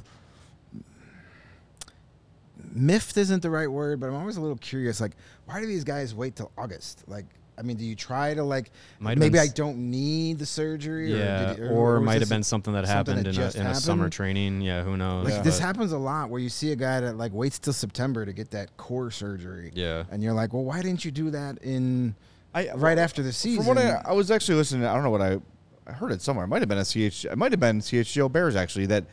[2.72, 5.00] Miffed isn't the right word, but I'm always a little curious.
[5.02, 5.14] Like,
[5.46, 7.04] why do these guys wait till August?
[7.08, 7.26] Like,
[7.60, 8.72] I mean, do you try to like?
[9.00, 11.14] Might maybe been I don't need the surgery.
[11.14, 13.72] Yeah, or, or, was might have been something that something happened that in, a, in
[13.72, 14.62] a summer training.
[14.62, 15.26] Yeah, who knows?
[15.26, 17.74] Like this But- happens a lot where you see a guy that like waits till
[17.74, 19.72] September to get that core surgery.
[19.76, 20.06] Yeah.
[20.10, 22.16] And you're like, well, why didn't you do that in
[22.54, 23.64] I, right after the season?
[23.66, 25.40] From what I, I was actually listening, I don't know what I,
[25.86, 26.46] I heard it somewhere.
[26.46, 27.26] It might have been a CH.
[27.26, 29.04] It might have been CHGO Bears actually that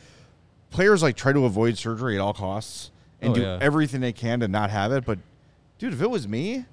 [0.70, 3.58] players like try to avoid surgery at all costs and Oh, do yeah.
[3.60, 5.04] everything they can to not have it.
[5.04, 5.18] But
[5.78, 6.66] dude, if it was me,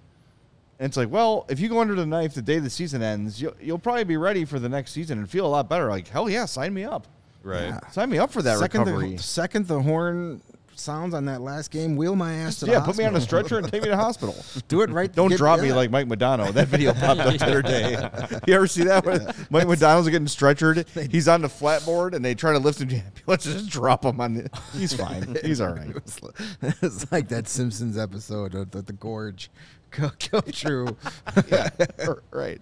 [0.83, 3.41] and it's like, well, if you go under the knife the day the season ends,
[3.41, 5.89] you'll, you'll probably be ready for the next season and feel a lot better.
[5.89, 7.07] Like hell yeah, sign me up.
[7.41, 7.67] Right.
[7.67, 7.79] Yeah.
[7.91, 9.15] Sign me up for that second recovery.
[9.15, 10.41] The, second the horn
[10.75, 13.21] sounds on that last game, wheel my ass to the yeah, put me on a
[13.21, 14.35] stretcher and take me to the hospital.
[14.67, 15.09] Do it right.
[15.09, 16.51] Don't get- drop me like Mike Madonna.
[16.51, 17.95] That video popped up the other day.
[18.47, 19.05] You ever see that?
[19.05, 20.85] When Mike Madonna's getting stretchered.
[21.09, 23.01] He's on the flatboard and they try to lift him.
[23.25, 24.33] Let's just drop him on.
[24.33, 25.37] The, he's fine.
[25.45, 25.89] He's all right.
[25.89, 26.31] It was, li-
[26.81, 29.49] it's like that Simpsons episode of the, the gorge.
[29.97, 30.97] Go, go true.
[31.49, 31.69] Yeah,
[32.31, 32.61] right.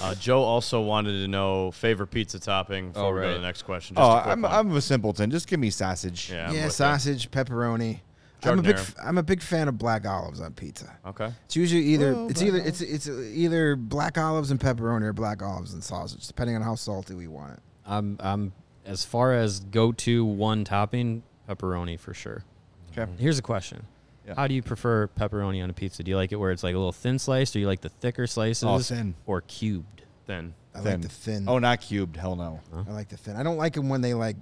[0.00, 3.44] Uh, Joe also wanted to know favorite pizza topping before Oh, we go to the
[3.46, 3.94] next question.
[3.96, 4.52] Just Oh, a quick I'm one.
[4.52, 5.30] I'm a simpleton.
[5.30, 6.30] Just give me sausage.
[6.30, 6.68] yeah, yeah, with ya.
[6.70, 8.00] sausage, pepperoni.
[8.44, 8.78] I'm a big Giardiniera.
[8.80, 10.96] f- I'm a big fan of black olives on pizza.
[11.06, 11.32] Okay.
[11.44, 12.80] It's usually either Oh, it's either olives.
[12.82, 16.74] it's it's either black olives and pepperoni or black olives and sausage, depending on how
[16.74, 17.60] salty we want it.
[17.86, 18.52] I'm I'm
[18.84, 22.42] as far as go to one topping, pepperoni for sure.
[22.90, 23.08] Okay.
[23.18, 23.86] Here's a question.
[24.26, 24.34] Yeah.
[24.36, 26.02] How do you prefer pepperoni on a pizza?
[26.02, 27.88] Do you like it where it's like a little thin sliced, or you like the
[27.88, 29.14] thicker slices, Oh, thin.
[29.26, 30.02] or cubed?
[30.26, 31.48] Then I like the thin.
[31.48, 32.16] Oh, not cubed.
[32.16, 32.60] Hell no.
[32.88, 33.36] I like the thin.
[33.36, 34.36] I don't like them when they like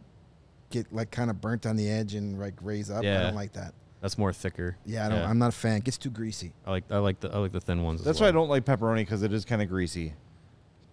[0.71, 3.03] get like kind of burnt on the edge and like raise up.
[3.03, 3.23] I Yeah.
[3.23, 3.73] don't like that.
[4.03, 4.77] That's more thicker.
[4.87, 5.19] Yeah, I don't.
[5.23, 5.77] I'm not a fan.
[5.79, 6.53] It gets too greasy.
[6.67, 8.01] I like I like the I like the thin ones.
[8.01, 8.43] as That's why I well.
[8.43, 10.15] don't like pepperoni because it is kind of greasy.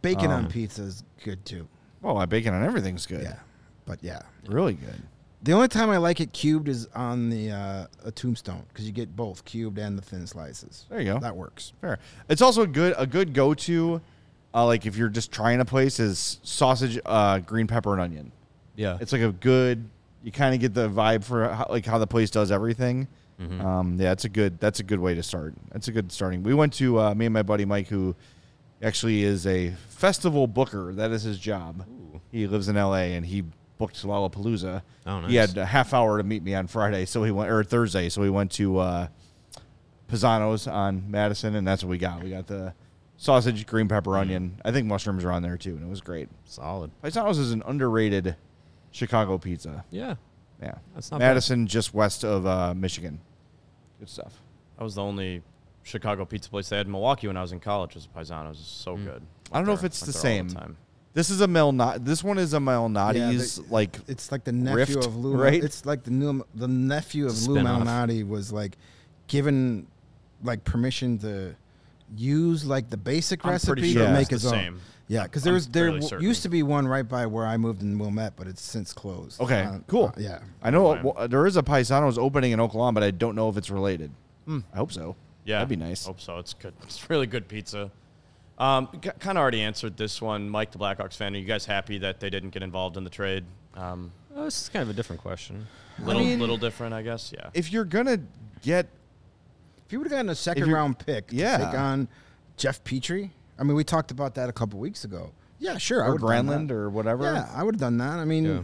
[0.02, 1.67] Bacon Um, on pizza is good too.
[2.04, 3.23] Oh, my bacon on everything's good.
[3.23, 3.36] Yeah,
[3.86, 4.21] but yeah.
[4.47, 5.02] Really good.
[5.43, 8.91] The only time I like it cubed is on the uh, a tombstone because you
[8.91, 10.86] get both cubed and the thin slices.
[10.89, 11.19] There you go.
[11.19, 11.73] That works.
[11.80, 12.00] Fair.
[12.28, 14.02] It's also a good a good go to,
[14.54, 18.32] uh, like if you're just trying a place is sausage, uh, green pepper and onion.
[18.76, 18.97] Yeah.
[19.00, 19.89] It's like a good.
[20.23, 23.08] You kind of get the vibe for how, like how the place does everything.
[23.39, 23.62] Mm-hmm.
[23.62, 24.60] Um, yeah, that's a good.
[24.60, 25.54] That's a good way to start.
[25.71, 26.41] That's a good starting.
[26.41, 28.15] We went to uh, me and my buddy Mike, who
[28.82, 30.93] actually is a festival booker.
[30.93, 31.86] That is his job.
[32.32, 33.15] He lives in L.A.
[33.15, 33.43] and he
[33.78, 34.82] booked Lollapalooza.
[35.06, 37.63] Oh, He had a half hour to meet me on Friday, so he went or
[37.63, 39.08] Thursday, so we went to uh,
[40.08, 42.24] Pizano's on Madison, and that's what we got.
[42.24, 42.74] We got the
[43.18, 44.20] sausage, green pepper, Mm.
[44.22, 44.62] onion.
[44.63, 46.30] I think mushrooms are on there too, and it was great.
[46.46, 46.92] Solid.
[47.04, 48.36] Pizano's is an underrated
[48.92, 49.84] Chicago pizza.
[49.92, 50.16] Yeah.
[50.62, 51.28] Yeah, That's not bad.
[51.28, 53.20] Madison, just west of uh, Michigan.
[54.00, 54.42] Good stuff.
[54.78, 55.44] that was the only
[55.84, 57.94] Chicago pizza place they had in Milwaukee when I was in college.
[57.94, 58.60] Was Paisano's.
[58.60, 59.22] It's so good.
[59.22, 59.54] Mm.
[59.54, 60.48] I don't know if it's the there all same.
[60.50, 60.78] time.
[61.17, 62.06] This is a Malnati.
[62.06, 65.36] This one is a Yeah, Malnati's they- like It's like the nephew Rift, of Lou.
[65.36, 65.63] right?
[65.63, 67.82] It's like the new the nephew of Lou Spin-off.
[67.88, 68.77] Malnati was like
[69.25, 69.88] given
[70.43, 71.56] like permission to
[72.15, 74.53] use like the basic I'm recipe pretty but make his the own.
[74.53, 74.80] same.
[75.08, 77.58] Yeah, because there was there fairly w- used to be one right by where I
[77.58, 79.41] moved in Wilmette, but it's since closed.
[79.41, 80.08] Okay, Uh, cool.
[80.15, 81.03] uh, yeah, I know Fine.
[81.03, 84.12] well, there is a Paisano's opening in Oklahoma, but I don't know if it's related.
[84.45, 84.60] Hmm.
[84.71, 85.15] I hope so.
[85.45, 86.06] Yeah, that'd be nice.
[86.06, 86.38] Hope so.
[86.38, 86.73] It's good.
[86.84, 87.89] It's really good pizza.
[88.58, 91.36] Um, kind of already answered this one, Mike, the Blackhawks fan.
[91.36, 93.46] Are you guys happy that they didn't get involved in the trade?
[93.76, 95.65] Um, Oh, this is kind of a different question.
[96.00, 97.34] little, mean- little different, I guess.
[97.36, 97.50] Yeah.
[97.56, 98.20] If you're gonna
[98.62, 98.88] get
[99.86, 101.58] if you would have gotten a second round pick, Yeah.
[101.58, 102.08] to take on
[102.58, 103.32] Jeff Petry.
[103.58, 105.32] I mean, we talked about that a couple weeks ago.
[105.60, 106.04] Yeah, sure.
[106.04, 106.74] I or would have done Granlund that.
[106.74, 108.20] or whatever, Yeah, I would have done that.
[108.20, 108.63] I mean, Yeah.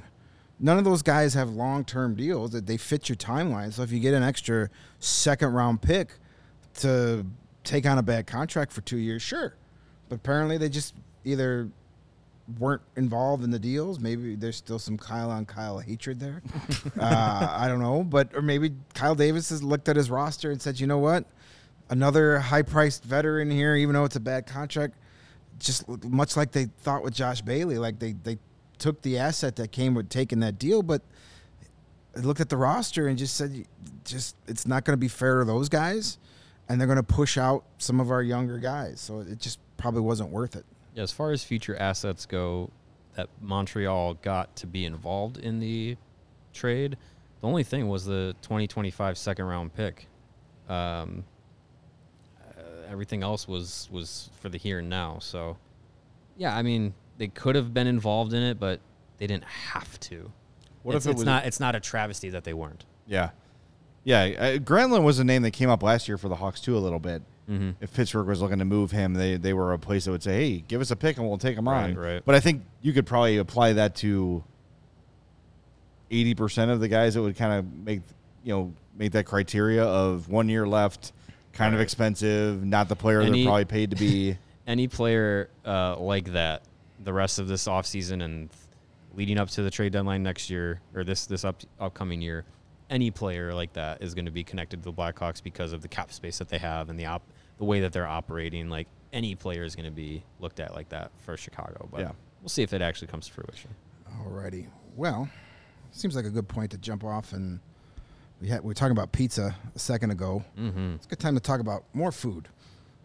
[0.60, 3.71] none of those guys have long term deals that they fit your timeline.
[3.73, 6.19] So if you get an extra second round pick
[6.82, 7.25] to
[7.63, 9.56] take on a bad contract for two years, sure.
[10.09, 11.69] But apparently they just either
[12.59, 13.99] weren't involved in the deals.
[13.99, 16.41] Maybe there's still some Kyle on Kyle hatred there.
[16.99, 18.03] uh, I don't know.
[18.03, 21.25] But or maybe Kyle Davis has looked at his roster and said, you know what?
[21.89, 24.95] Another high priced veteran here, even though it's a bad contract
[25.59, 28.37] just much like they thought with Josh Bailey, like they they
[28.77, 31.01] took the asset that came with taking that deal, but
[32.15, 33.65] looked at the roster and just said,
[34.03, 36.17] just it's not going to be fair to those guys,
[36.67, 38.99] and they're going to push out some of our younger guys.
[38.99, 40.65] So it just probably wasn't worth it.
[40.95, 42.69] Yeah, as far as future assets go,
[43.15, 45.97] that Montreal got to be involved in the
[46.53, 46.95] trade.
[47.41, 50.07] The only thing was the 2025 second round pick.
[50.69, 51.25] Um,
[52.57, 55.17] uh, everything else was was for the here and now.
[55.19, 55.57] So,
[56.37, 58.79] yeah, I mean, they could have been involved in it, but
[59.17, 60.31] they didn't have to.
[60.83, 61.45] What it's, if it it's was- not?
[61.45, 62.85] It's not a travesty that they weren't.
[63.05, 63.31] Yeah,
[64.05, 64.21] yeah.
[64.23, 66.79] Uh, Granlund was a name that came up last year for the Hawks too a
[66.79, 67.21] little bit.
[67.49, 67.71] Mm-hmm.
[67.82, 70.34] If Pittsburgh was looking to move him, they they were a place that would say,
[70.51, 72.21] "Hey, give us a pick and we'll take him Right, on." right.
[72.25, 74.43] But I think you could probably apply that to
[76.12, 78.01] eighty percent of the guys that would kind of make
[78.43, 81.12] you know make that criteria of one year left,
[81.51, 84.38] kind of expensive, not the player Any- they're probably paid to be.
[84.67, 86.62] any player uh, like that
[87.03, 88.49] the rest of this offseason and
[89.13, 92.45] leading up to the trade deadline next year or this this up, upcoming year
[92.89, 95.88] any player like that is going to be connected to the Blackhawks because of the
[95.89, 97.23] cap space that they have and the op-
[97.63, 100.89] the way that they're operating like any player is going to be looked at like
[100.89, 102.12] that for Chicago but Yeah.
[102.41, 103.69] we'll see if it actually comes to fruition
[104.21, 104.67] Alrighty.
[104.97, 105.30] Well,
[105.91, 107.34] seems like a good point to jump off.
[107.34, 107.60] And
[108.41, 110.43] we had we were talking about pizza a second ago.
[110.60, 110.95] Mm-hmm.
[110.95, 112.47] It's a good time to talk about more food.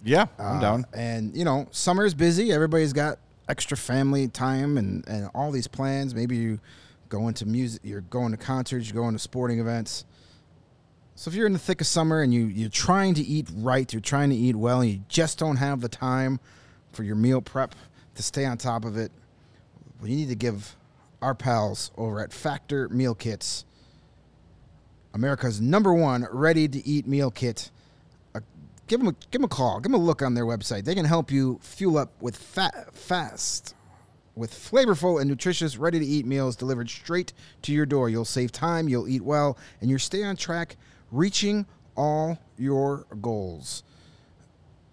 [0.05, 0.85] Yeah, I'm Uh, down.
[0.92, 2.53] And you know, summer is busy.
[2.53, 6.14] Everybody's got extra family time and and all these plans.
[6.14, 6.61] Maybe you
[7.09, 10.05] go into music, you're going to concerts, you're going to sporting events.
[11.18, 13.92] So if you're in the thick of summer and you you're trying to eat right,
[13.92, 16.38] you're trying to eat well, and you just don't have the time
[16.92, 17.74] for your meal prep
[18.14, 19.11] to stay on top of it,
[19.98, 20.76] well, you need to give
[21.20, 23.64] our pals over at Factor Meal Kits,
[25.12, 27.72] America's number one ready to eat meal kit,
[28.87, 30.85] give them a give them a call, give them a look on their website.
[30.85, 33.74] They can help you fuel up with fat fast
[34.37, 38.09] with flavorful and nutritious ready to eat meals delivered straight to your door.
[38.09, 40.76] You'll save time, you'll eat well, and you'll stay on track
[41.11, 41.66] reaching
[41.97, 43.83] all your goals.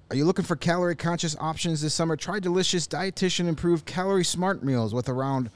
[0.09, 2.15] Are you looking for calorie conscious options this summer?
[2.15, 5.49] Try delicious dietitian improved calorie smart meals with around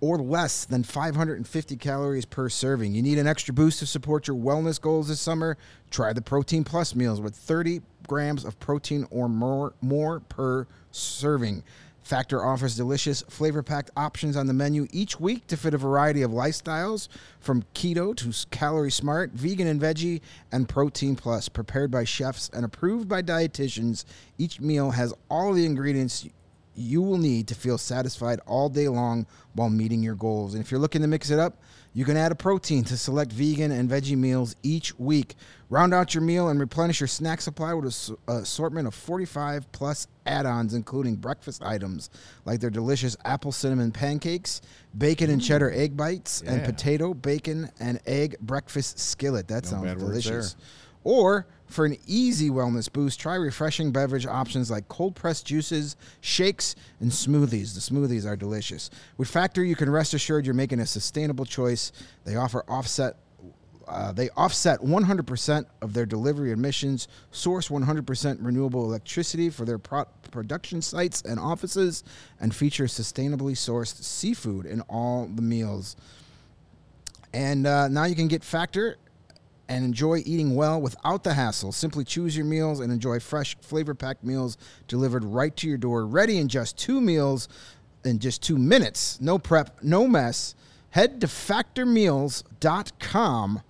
[0.00, 2.94] or less than 550 calories per serving.
[2.94, 5.56] You need an extra boost to support your wellness goals this summer?
[5.90, 11.62] Try the Protein Plus meals with 30 grams of protein or more, more per serving.
[12.08, 16.22] Factor offers delicious, flavor packed options on the menu each week to fit a variety
[16.22, 17.06] of lifestyles
[17.38, 21.50] from keto to calorie smart, vegan and veggie, and protein plus.
[21.50, 24.06] Prepared by chefs and approved by dietitians,
[24.38, 26.26] each meal has all the ingredients
[26.74, 30.54] you will need to feel satisfied all day long while meeting your goals.
[30.54, 31.60] And if you're looking to mix it up,
[31.98, 35.34] you can add a protein to select vegan and veggie meals each week.
[35.68, 39.72] Round out your meal and replenish your snack supply with an uh, assortment of 45
[39.72, 42.08] plus add ons, including breakfast items
[42.44, 44.60] like their delicious apple cinnamon pancakes,
[44.96, 49.48] bacon and cheddar egg bites, and potato, bacon, and egg breakfast skillet.
[49.48, 50.54] That No sounds delicious.
[51.02, 56.74] Or for an easy wellness boost, try refreshing beverage options like cold pressed juices, shakes,
[57.00, 57.74] and smoothies.
[57.74, 58.90] The smoothies are delicious.
[59.16, 61.92] With Factor, you can rest assured you're making a sustainable choice.
[62.24, 63.16] They offer offset.
[63.86, 70.04] Uh, they offset 100% of their delivery emissions, source 100% renewable electricity for their pro-
[70.30, 72.04] production sites and offices,
[72.38, 75.96] and feature sustainably sourced seafood in all the meals.
[77.32, 78.98] And uh, now you can get Factor
[79.68, 81.72] and enjoy eating well without the hassle.
[81.72, 86.06] Simply choose your meals and enjoy fresh, flavor packed meals delivered right to your door,
[86.06, 87.48] ready in just two meals
[88.04, 89.20] in just two minutes.
[89.20, 90.54] No prep, no mess.
[90.90, 93.60] Head to factormeals.com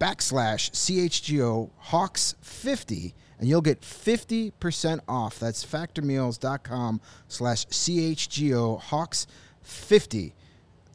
[0.00, 5.38] backslash CHGO Hawks 50 and you'll get 50% off.
[5.38, 9.28] That's factormeals.com slash CHGO Hawks
[9.62, 10.34] 50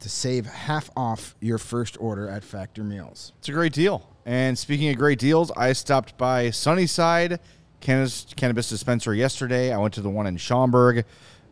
[0.00, 3.32] to save half off your first order at Factor Meals.
[3.38, 4.08] It's a great deal.
[4.26, 7.40] And speaking of great deals, I stopped by Sunnyside
[7.80, 9.72] Cannabis, Cannabis Dispensary yesterday.
[9.72, 11.04] I went to the one in Schaumburg.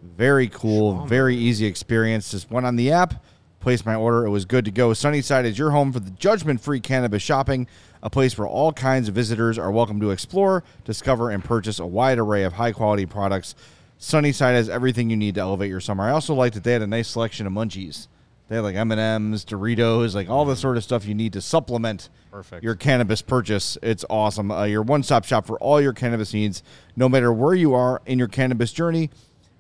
[0.03, 2.31] Very cool, very easy experience.
[2.31, 3.25] Just went on the app,
[3.61, 4.25] placed my order.
[4.27, 4.93] It was good to go.
[4.93, 7.67] Sunnyside is your home for the judgment free cannabis shopping,
[8.03, 11.87] a place where all kinds of visitors are welcome to explore, discover, and purchase a
[11.87, 13.55] wide array of high quality products.
[13.99, 16.05] Sunnyside has everything you need to elevate your summer.
[16.05, 18.07] I also liked that they had a nice selection of munchies.
[18.49, 21.35] They had like M and M's, Doritos, like all the sort of stuff you need
[21.35, 22.65] to supplement Perfect.
[22.65, 23.77] your cannabis purchase.
[23.83, 24.51] It's awesome.
[24.51, 26.63] Uh, your one stop shop for all your cannabis needs,
[26.97, 29.11] no matter where you are in your cannabis journey.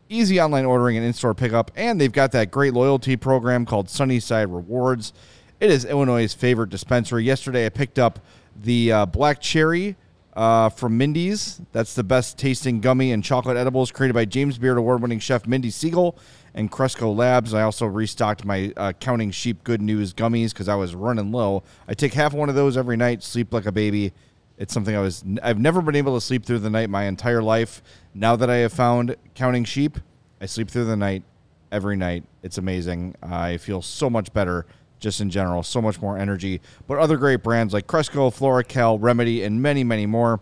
[0.08, 3.90] Easy online ordering and in store pickup, and they've got that great loyalty program called
[3.90, 5.12] Sunnyside Rewards.
[5.60, 7.24] It is Illinois' favorite dispensary.
[7.24, 8.18] Yesterday, I picked up
[8.56, 9.96] the uh, black cherry
[10.32, 11.60] uh, from Mindy's.
[11.72, 15.46] That's the best tasting gummy and chocolate edibles created by James Beard award winning chef
[15.46, 16.16] Mindy Segal
[16.58, 17.54] and Cresco Labs.
[17.54, 21.62] I also restocked my uh, Counting Sheep Good News gummies because I was running low.
[21.86, 24.12] I take half one of those every night, sleep like a baby.
[24.58, 27.42] It's something I was I've never been able to sleep through the night my entire
[27.42, 27.80] life.
[28.12, 29.98] Now that I have found Counting Sheep,
[30.40, 31.22] I sleep through the night
[31.70, 32.24] every night.
[32.42, 33.14] It's amazing.
[33.22, 34.66] I feel so much better
[34.98, 36.60] just in general, so much more energy.
[36.88, 40.40] But other great brands like Cresco, Floracal, Remedy, and many, many more.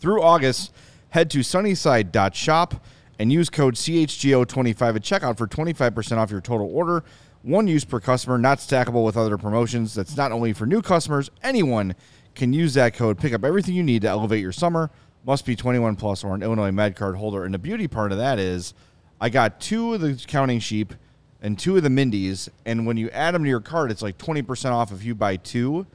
[0.00, 0.72] Through August,
[1.10, 2.84] head to sunnyside.shop
[3.22, 7.04] and use code CHGO25 at checkout for 25% off your total order.
[7.42, 9.94] One use per customer, not stackable with other promotions.
[9.94, 11.94] That's not only for new customers, anyone
[12.34, 13.18] can use that code.
[13.18, 14.90] Pick up everything you need to elevate your summer.
[15.24, 17.44] Must be 21 plus or an Illinois Med card holder.
[17.44, 18.74] And the beauty part of that is
[19.20, 20.92] I got two of the counting sheep
[21.40, 22.48] and two of the Mindies.
[22.66, 25.36] And when you add them to your cart, it's like 20% off if you buy
[25.36, 25.86] two.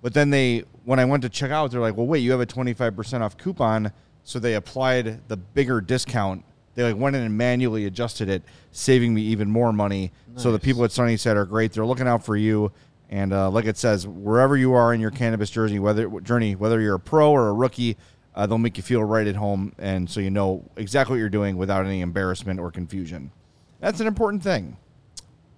[0.00, 2.40] But then they, when I went to check out, they're like, "Well, wait, you have
[2.40, 3.92] a twenty five percent off coupon."
[4.26, 6.44] So they applied the bigger discount.
[6.74, 10.10] They like went in and manually adjusted it, saving me even more money.
[10.34, 11.72] So the people at Sunnyside are great.
[11.72, 12.72] They're looking out for you.
[13.08, 16.80] And uh, like it says, wherever you are in your cannabis journey, whether journey, whether
[16.80, 17.96] you're a pro or a rookie,
[18.34, 21.28] uh, they'll make you feel right at home, and so you know exactly what you're
[21.28, 23.30] doing without any embarrassment or confusion.
[23.80, 24.76] That's an important thing.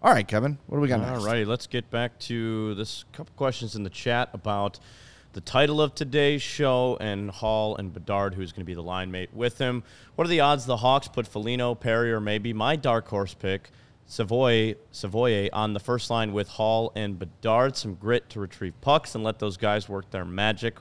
[0.00, 1.20] All right, Kevin, what do we got next?
[1.20, 4.78] All righty, let's get back to this couple questions in the chat about
[5.39, 9.12] the title of today's show and Hall and Bedard, who's going to be the line
[9.12, 9.84] mate with him.
[10.16, 13.70] What are the odds the Hawks put Foligno, Perry, or maybe my dark horse pick,
[14.07, 17.76] Savoie, Savoie, on the first line with Hall and Bedard?
[17.76, 20.78] Some grit to retrieve pucks and let those guys work their magic.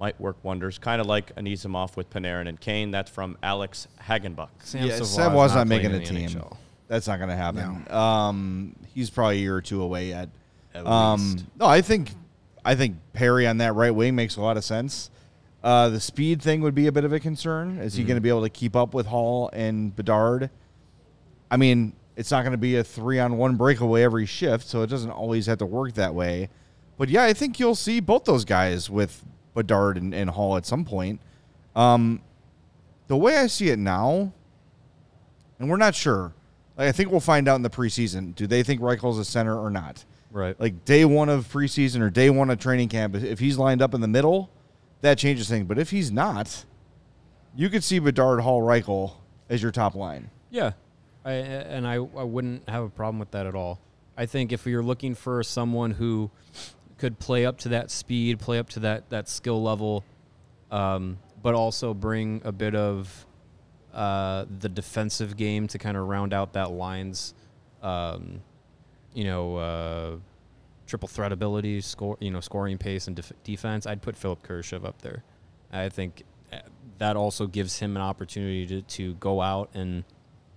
[0.00, 2.90] Might work wonders, kind of like Anisimov with Panarin and Kane.
[2.90, 4.48] That's from Alex Hagenbuck.
[4.64, 6.30] Sam yeah, Savoie's Sam was not, not making a the team.
[6.30, 6.56] NHL.
[6.88, 7.86] That's not going to happen.
[7.88, 10.30] Um, he's probably a year or two away yet.
[10.74, 11.44] At um, least.
[11.60, 12.10] No, I think
[12.64, 15.10] I think Perry on that right wing makes a lot of sense.
[15.62, 17.78] Uh, the speed thing would be a bit of a concern.
[17.78, 20.50] Is he going to be able to keep up with Hall and Bedard?
[21.50, 24.82] I mean, it's not going to be a three on one breakaway every shift, so
[24.82, 26.48] it doesn't always have to work that way.
[26.96, 30.66] But yeah, I think you'll see both those guys with Bedard and, and Hall at
[30.66, 31.20] some point.
[31.74, 32.20] Um,
[33.08, 34.32] the way I see it now,
[35.58, 36.32] and we're not sure.
[36.76, 38.34] Like, I think we'll find out in the preseason.
[38.34, 40.04] Do they think Reichel's a center or not?
[40.30, 40.58] Right.
[40.60, 43.94] Like day one of preseason or day one of training camp, if he's lined up
[43.94, 44.50] in the middle,
[45.00, 45.66] that changes things.
[45.66, 46.64] But if he's not,
[47.54, 49.14] you could see Bedard, Hall, Reichel
[49.48, 50.30] as your top line.
[50.50, 50.72] Yeah,
[51.24, 53.80] I, and I, I wouldn't have a problem with that at all.
[54.16, 56.30] I think if you're looking for someone who
[56.98, 60.04] could play up to that speed, play up to that, that skill level,
[60.70, 63.26] um, but also bring a bit of
[63.94, 67.34] uh, the defensive game to kind of round out that line's,
[67.82, 68.42] um,
[69.14, 70.16] you know, uh,
[70.86, 73.86] triple threat ability, score, you know, scoring pace and def- defense.
[73.86, 75.22] I'd put Philipp Kurashev up there.
[75.72, 76.58] I think uh,
[76.98, 80.04] that also gives him an opportunity to, to go out and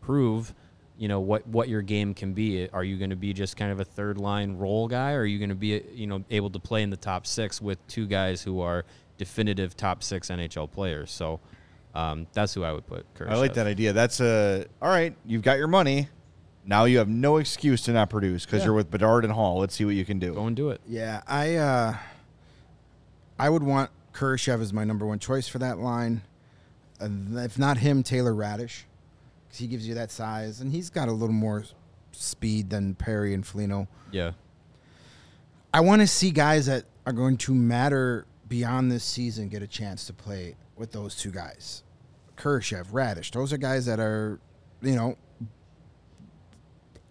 [0.01, 0.53] prove,
[0.97, 2.67] you know, what, what your game can be.
[2.69, 5.25] Are you going to be just kind of a third line role guy, or are
[5.25, 8.07] you going to be, you know, able to play in the top six with two
[8.07, 8.85] guys who are
[9.17, 11.11] definitive top six NHL players?
[11.11, 11.39] So
[11.93, 13.05] um, that's who I would put.
[13.27, 13.93] I like that idea.
[13.93, 15.15] That's a all right.
[15.25, 16.09] You've got your money.
[16.65, 18.65] Now you have no excuse to not produce because Yeah.
[18.67, 19.59] you're with Bedard and Hall.
[19.59, 20.33] Let's see what you can do.
[20.33, 20.79] Go and do it.
[20.87, 21.97] Yeah, I uh,
[23.37, 26.21] I would want Kurashev as my number one choice for that line.
[26.99, 28.83] And if not him, Taylor Raddysh,
[29.47, 31.65] because he gives you that size, and he's got a little more
[32.13, 33.87] speed than Perry and Foligno.
[34.11, 34.31] Yeah.
[35.73, 39.67] I want to see guys that are going to matter beyond this season get a
[39.67, 41.83] chance to play with those two guys.
[42.37, 44.39] Kurashev, Raddysh, those are guys that are,
[44.81, 45.17] you know,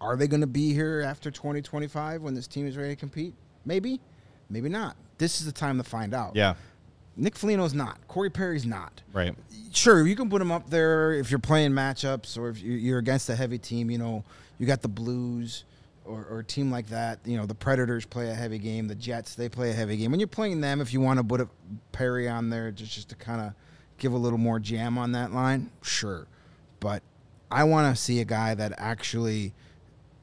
[0.03, 3.33] are they going to be here after 2025 when this team is ready to compete?
[3.65, 3.99] Maybe,
[4.49, 4.95] maybe not.
[5.17, 6.35] This is the time to find out.
[6.35, 6.55] Yeah.
[7.15, 7.97] Nick Foligno's not.
[8.07, 9.01] Corey Perry's not.
[9.13, 9.35] Right.
[9.71, 12.97] Sure, you can put him up there if you're playing matchups or if you- you're
[12.99, 13.89] against a heavy team.
[13.91, 14.23] You know,
[14.57, 15.63] you got the Blues
[16.05, 17.19] or, or a team like that.
[17.23, 18.87] You know, the Predators play a heavy game.
[18.87, 20.11] The Jets they play a heavy game.
[20.11, 21.47] When you're playing them, if you want to put a
[21.91, 23.53] Perry on there just just to kind of
[23.99, 26.25] give a little more jam on that line, sure.
[26.79, 27.03] But
[27.51, 29.53] I want to see a guy that actually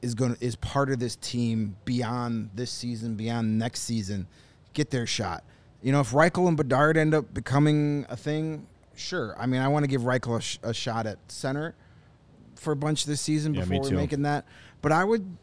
[0.01, 4.27] is going to is part of this team beyond this season, beyond next season,
[4.73, 5.43] get their shot.
[5.81, 9.35] You know, if Reichel and Bedard end up becoming a thing, sure.
[9.39, 11.75] I mean, I want to give Reichel a, sh- a shot at center
[12.55, 14.45] for a bunch this season Yeah, before we're making that.
[14.81, 15.37] But I would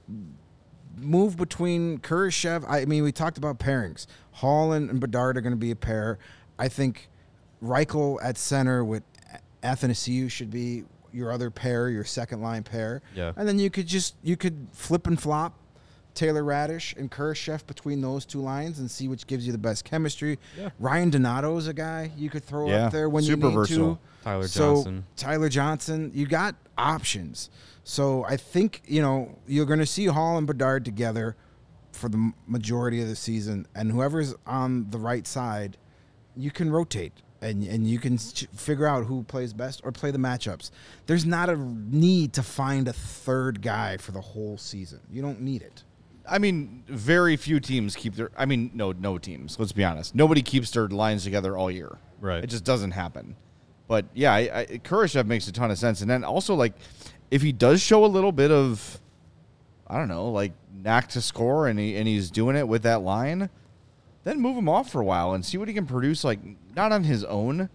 [0.96, 2.64] move between Kurashev.
[2.68, 4.06] I mean, we talked about pairings.
[4.32, 6.18] Hall and, and Bedard are going to be a pair.
[6.58, 7.08] I think
[7.62, 9.02] Reichel at center with
[9.62, 13.02] Athanasiu should be your other pair, your second line pair.
[13.14, 13.32] Yeah.
[13.36, 15.54] And then you could just you could flip and flop
[16.14, 19.84] Taylor Raddysh and Kurashev between those two lines and see which gives you the best
[19.84, 20.38] chemistry.
[20.58, 20.70] Yeah.
[20.78, 23.54] Ryan Donato is a guy you could throw Yeah, up there when super you need
[23.54, 23.94] versatile.
[23.96, 24.00] to.
[24.24, 25.04] Tyler So, Johnson.
[25.16, 27.50] Tyler Johnson, you got options.
[27.84, 31.36] So I think you know you're going to see Hall and Bedard together
[31.92, 35.76] for the majority of the season, and whoever's on the right side,
[36.36, 40.10] you can rotate and and you can ch- figure out who plays best or play
[40.10, 40.70] the matchups.
[41.06, 45.00] There's not a need to find a third guy for the whole season.
[45.10, 45.84] You don't need it.
[46.28, 48.30] I mean, very few teams keep their.
[48.36, 49.58] I mean, no, no teams.
[49.58, 50.14] Let's be honest.
[50.14, 51.98] Nobody keeps their lines together all year.
[52.20, 52.44] Right.
[52.44, 53.36] It just doesn't happen.
[53.86, 56.02] But yeah, I, I, Kurashev makes a ton of sense.
[56.02, 56.74] And then also, like,
[57.30, 59.00] if he does show a little bit of,
[59.86, 63.00] I don't know, like knack to score, and he and he's doing it with that
[63.00, 63.48] line,
[64.28, 66.22] then move him off for a while and see what he can produce.
[66.22, 66.40] Like,
[66.76, 67.70] not on his own,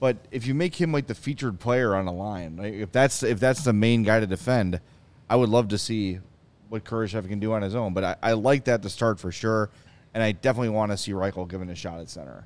[0.00, 3.22] but if you make him like the featured player on a line, like if that's
[3.22, 4.80] if that's the main guy to defend,
[5.28, 6.20] I would love to see
[6.68, 7.94] what Kurashev can do on his own.
[7.94, 9.70] But I, I like that to start for sure,
[10.14, 12.44] and I definitely want to see Reichel given a shot at center.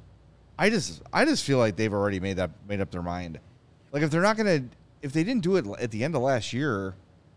[0.58, 3.40] I just I just feel like they've already made that made up their mind.
[3.90, 4.64] Like if they're not gonna
[5.02, 6.94] if they didn't do it at the end of last year,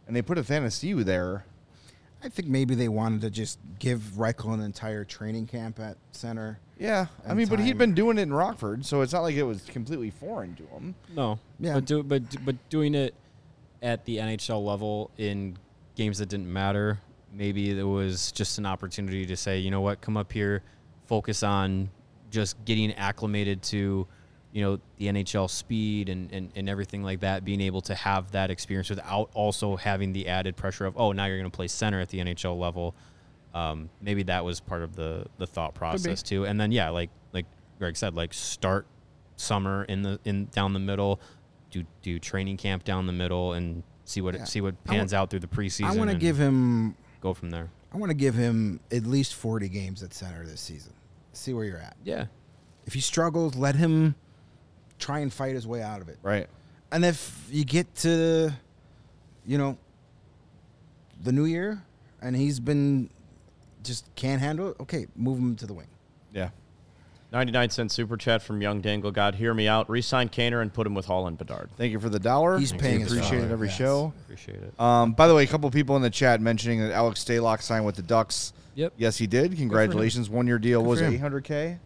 [0.08, 1.46] and they put Athanasiu there,
[2.26, 6.60] I think maybe they wanted to just give Reichel an entire training camp at center.
[6.78, 7.06] yeah.
[7.24, 9.44] I And mean, but he'd been doing it in Rockford, so it's not like it
[9.44, 10.96] was completely foreign to him.
[11.16, 11.40] No.
[11.60, 11.76] Yeah.
[11.76, 13.14] But do, but but doing it
[13.82, 15.58] at the NHL level in
[15.96, 17.00] games that didn't matter
[17.36, 20.64] maybe it was just an opportunity to say, you know what, come up here,
[21.06, 21.90] focus on
[22.32, 24.08] just getting acclimated to,
[24.56, 28.32] you know, the NHL speed and, and, and everything like that, being able to have
[28.32, 31.68] that experience without also having the added pressure of, oh, now you're going to play
[31.68, 32.96] center at the NHL level.
[33.54, 36.46] Um, maybe that was part of the the thought process too.
[36.46, 37.46] And then yeah, like like
[37.80, 38.88] Greg said, like start
[39.36, 41.20] summer in the in down the middle,
[41.70, 44.44] do do training camp down the middle, and see what Yeah.
[44.46, 45.86] see what pans out through the preseason.
[45.86, 46.96] I want to give him.
[47.20, 47.70] go from there.
[47.94, 50.94] I want to give him at least 40 games at center this season.
[51.34, 51.96] See where you're at.
[52.06, 52.28] Yeah,
[52.86, 54.16] If he struggles, let him
[55.00, 56.18] try and fight his way out of it.
[56.24, 56.48] Right.
[56.92, 58.52] And if you get to,
[59.46, 59.78] you know,
[61.24, 61.82] the new year
[62.22, 63.10] and he's been
[63.84, 65.88] just can't handle it, okay, move him to the wing.
[66.34, 66.50] Yeah.
[67.32, 69.36] 99 cent super chat from Young Dangle God.
[69.36, 69.90] Hear me out.
[69.90, 71.70] Resign Kaner and put him with Hall and Bedard.
[71.76, 72.58] Thank you for the dollar.
[72.58, 73.78] He's We paying his Appreciate dollar, it every yes.
[73.78, 74.14] show.
[74.24, 74.80] appreciate it.
[74.80, 77.86] Um, by the way, a couple people in the chat mentioning that Alex Stalock signed
[77.86, 78.54] with the Ducks.
[78.76, 78.94] Yep.
[78.98, 79.56] Yes, he did.
[79.58, 80.30] Congratulations.
[80.30, 81.20] One year deal Good was for him.
[81.20, 81.78] 800K.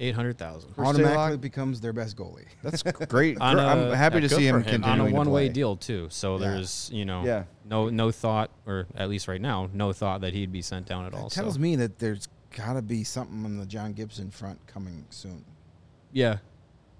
[0.00, 1.40] Eight hundred thousand Automatically Stalock?
[1.40, 2.44] becomes their best goalie.
[2.62, 3.40] That's great.
[3.40, 4.84] On I'm happy yeah, to see him, for him.
[4.84, 5.52] on a one-way play.
[5.52, 6.06] deal too.
[6.10, 6.50] So Yeah.
[6.50, 7.44] there's you know Yeah.
[7.64, 11.04] no no thought or at least right now no thought that he'd be sent down
[11.04, 11.28] at all.
[11.30, 11.60] Tells so.
[11.60, 15.44] me that there's got to be something on the John Gibson front coming soon.
[16.12, 16.38] Yeah,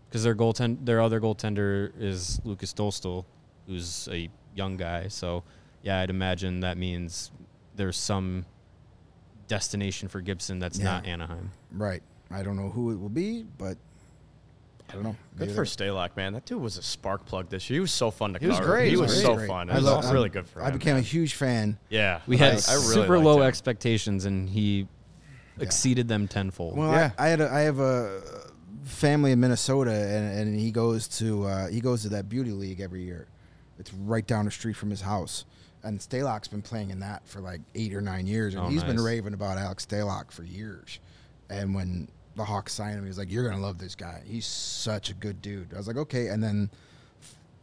[0.08, 3.24] because their goaltend their other goaltender is Lukas Dostal,
[3.68, 5.06] who's a young guy.
[5.08, 5.44] So
[5.82, 7.30] yeah, I'd imagine that means
[7.76, 8.44] there's some
[9.46, 10.84] destination for Gibson that's Yeah.
[10.84, 11.52] not Anaheim.
[11.72, 12.02] Right.
[12.30, 13.76] I don't know who it will be, but
[14.90, 15.16] I don't know.
[15.36, 16.32] Good Maybe for they're- Stalock, man.
[16.32, 17.76] That dude was a spark plug this year.
[17.76, 18.70] He was so fun to He was cover.
[18.70, 18.84] great.
[18.84, 19.48] He He was was so great.
[19.48, 19.68] fun.
[19.68, 20.66] It I was love- really good for him.
[20.66, 21.00] I became man.
[21.00, 21.78] a huge fan.
[21.88, 22.20] Yeah.
[22.26, 23.48] We had I- I really super low him.
[23.48, 24.88] expectations, and he
[25.60, 26.76] exceeded them tenfold.
[26.76, 27.10] Well, Yeah.
[27.18, 28.20] I, I had a, I have a
[28.84, 32.80] family in Minnesota, and, and he goes to uh, he goes to that beauty league
[32.80, 33.26] every year.
[33.78, 35.44] It's right down the street from his house,
[35.82, 38.82] and Stalock's been playing in that for like eight or nine years, and Oh, he's
[38.84, 40.98] been raving about Alex Stalock for years.
[41.50, 42.08] And when
[42.38, 44.22] the Hawks signed him, he was like, "You're gonna love this guy.
[44.26, 46.70] He's such a good dude." I was like, "Okay," and then.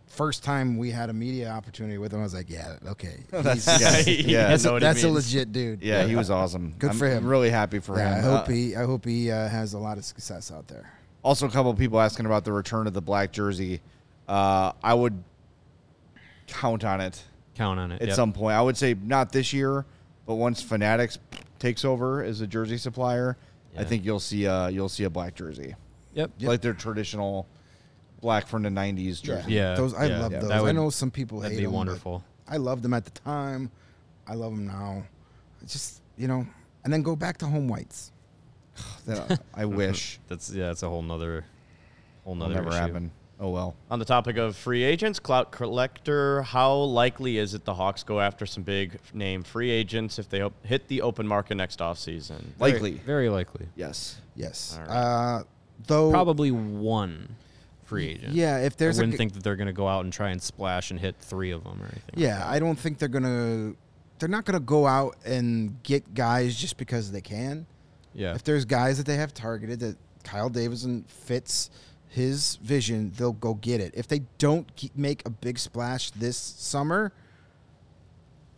[0.08, 3.66] First time we had a media opportunity with him, I was like, "Yeah, okay, That's,
[3.66, 4.14] He's- yeah,
[4.44, 4.48] yeah.
[4.48, 6.74] that's, know a, that's a legit dude." Yeah, he was awesome.
[6.80, 7.26] Good I'm for him.
[7.28, 8.24] really happy for Yeah, I him.
[8.24, 10.90] hope Uh, he, I hope he uh, has a lot of success out there.
[11.22, 13.82] Also, a couple of people asking about the return of the black jersey.
[14.26, 15.22] Uh, I would
[16.48, 17.22] count on it
[17.56, 18.02] Count on it.
[18.02, 18.16] at yep.
[18.16, 18.56] some point.
[18.56, 19.84] I would say not this year,
[20.26, 21.20] but once Fanatics
[21.60, 23.36] takes over as a jersey supplier,
[23.78, 25.76] I think you'll see a you'll see a black jersey,
[26.14, 26.32] Yep.
[26.42, 27.48] like their traditional
[28.22, 29.54] black from the '90s jersey.
[29.54, 30.40] Yeah, those I yeah, love yeah.
[30.40, 30.50] those.
[30.50, 32.24] That I know some people That'd hate be them, wonderful.
[32.48, 33.72] I loved them at the time.
[34.28, 35.04] I love them now.
[35.62, 36.46] It's just you know,
[36.84, 38.12] and then go back to home whites.
[39.06, 40.68] That- I wish That's yeah.
[40.68, 41.46] That's a whole nother,
[42.24, 42.78] whole will nother never issue.
[42.78, 43.12] happen.
[43.40, 43.76] Oh well.
[43.92, 48.20] On the topic of free agents, clout collector, how likely is it the Hawks go
[48.22, 52.40] after some big name free agents if they op- hit the open market next offseason?
[52.58, 52.92] Very- Likely.
[52.94, 53.68] Very likely.
[53.76, 54.22] Yes.
[54.36, 54.80] Yes.
[54.90, 54.92] All
[55.40, 55.44] Uh,
[55.88, 57.36] though Probably one
[57.84, 58.34] free agent.
[58.34, 60.30] Yeah, if there's I wouldn't g- think that they're going to go out and try
[60.30, 62.16] and splash and hit three of them or anything.
[62.16, 62.48] Yeah, that.
[62.48, 63.74] I don't think they're gonna.
[64.18, 67.66] They're not gonna go out and get guys just because they can.
[68.14, 68.34] yeah.
[68.34, 71.70] If there's guys that they have targeted that Kyle Davidson fits
[72.10, 73.94] his vision, they'll go get it.
[73.96, 77.12] If they don't ke- make a big splash this summer,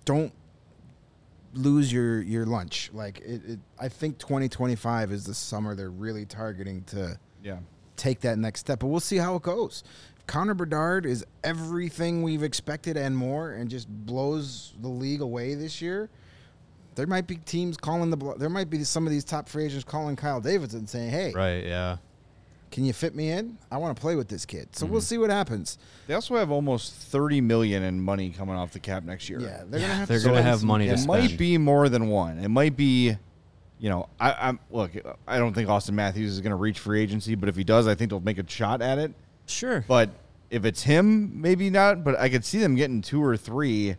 [0.06, 0.32] don't
[1.54, 2.92] lose your your lunch.
[2.94, 7.60] Like it, it I think 2025 is the summer they're really targeting to Yeah.
[7.96, 8.80] take that next step.
[8.80, 9.84] But we'll see how it goes.
[10.18, 15.56] If Connor Bedard is everything we've expected and more, and just blows the league away
[15.56, 16.10] this year.
[16.96, 18.36] There might be teams calling the.
[18.40, 21.64] There might be some of these top free agents calling Kyle Davidson saying, "Hey, Right.
[21.64, 21.98] Yeah.
[22.78, 23.58] Can you fit me in?
[23.72, 24.92] I want to play with this kid." So Mm-hmm.
[24.94, 25.80] we'll see what happens.
[26.06, 29.40] They also have almost 30 million in money coming off the cap next year.
[29.40, 30.08] Yeah, they're Yeah, gonna have.
[30.08, 31.00] they're to gonna have money it cash.
[31.02, 31.08] spend.
[31.30, 32.38] might be more than one.
[32.38, 33.18] It might be,
[33.80, 34.92] you know, I, I'm look.
[35.28, 37.88] I don't think Auston Matthews is going to reach free agency, but if he does,
[37.88, 39.12] I think they'll make a shot at it.
[39.48, 39.84] Sure.
[39.88, 40.12] But
[40.52, 42.04] if it's him, maybe not.
[42.04, 43.96] But I could see them getting two or three,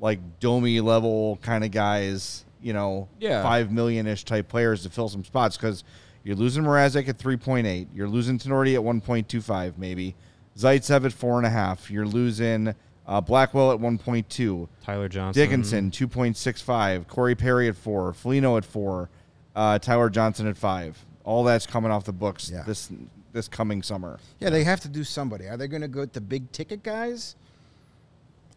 [0.00, 2.46] like Domi level kind of guys.
[2.62, 3.42] You know, Yeah.
[3.42, 5.82] five million ish type players to fill some spots because
[6.24, 7.88] you're losing Mrazek at three point eight.
[7.94, 10.14] You're losing Tinordi at one point two five, maybe.
[10.56, 11.90] Zaitsev at four and a half.
[11.90, 12.74] You're losing
[13.06, 14.68] uh, Blackwell at one point two.
[14.84, 15.42] Tyler Johnson.
[15.42, 17.08] Dickinson, 2.65.
[17.08, 18.12] Corey Perry at four.
[18.12, 19.08] Foligno at four.
[19.56, 21.02] Uh, Tyler Johnson at five.
[21.24, 22.62] All that's coming off the books Yeah.
[22.64, 22.90] this
[23.32, 24.18] this coming summer.
[24.40, 25.46] Yeah, they have to do somebody.
[25.48, 27.34] Are they going to go with the big ticket guys?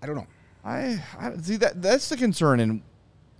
[0.01, 0.27] I don't know.
[0.65, 2.81] I, I see that that's the concern, and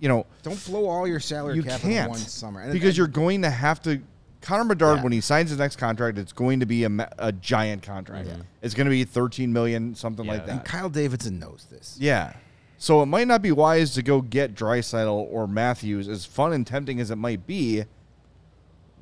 [0.00, 2.60] you know Don't blow all your salary you cap in can't one summer.
[2.60, 4.00] And- because and- you're going to have to.
[4.40, 5.02] Connor Bedard, Yeah.
[5.02, 8.28] when he signs his next contract, it's going to be a, a giant contract.
[8.28, 8.36] Yeah.
[8.62, 10.50] It's going to be 13 million, something like Yeah.
[10.52, 10.64] and that.
[10.66, 11.96] Kyle Davidson knows this.
[11.98, 12.34] Yeah,
[12.78, 16.66] So it might not be wise to go get Draisaitl or Matthews, as fun and
[16.66, 17.84] tempting as it might be.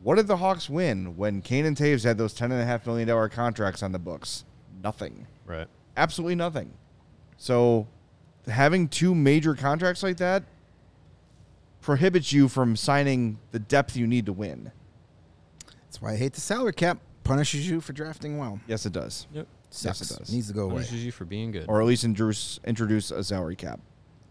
[0.03, 2.87] What did the Hawks win when Kane and Toews had those ten and a half
[2.87, 4.45] million dollar contracts on the books?
[4.83, 5.27] Nothing.
[5.47, 5.67] Right.
[5.97, 6.73] Absolutely nothing.
[7.39, 7.87] So
[8.47, 10.45] having two major contracts like that
[11.81, 14.73] prohibits you from signing the depth you need to win.
[15.95, 16.99] That's why I hate the salary cap.
[17.23, 18.59] Punishes you for drafting well.
[18.67, 19.29] Yes, it does.
[19.33, 19.47] Yep.
[19.71, 20.01] Sucks.
[20.01, 20.33] Yes, it does.
[20.33, 20.75] Needs to go away.
[20.75, 21.67] Punishes you for being good.
[21.69, 23.79] Or at least introduce introduce a salary cap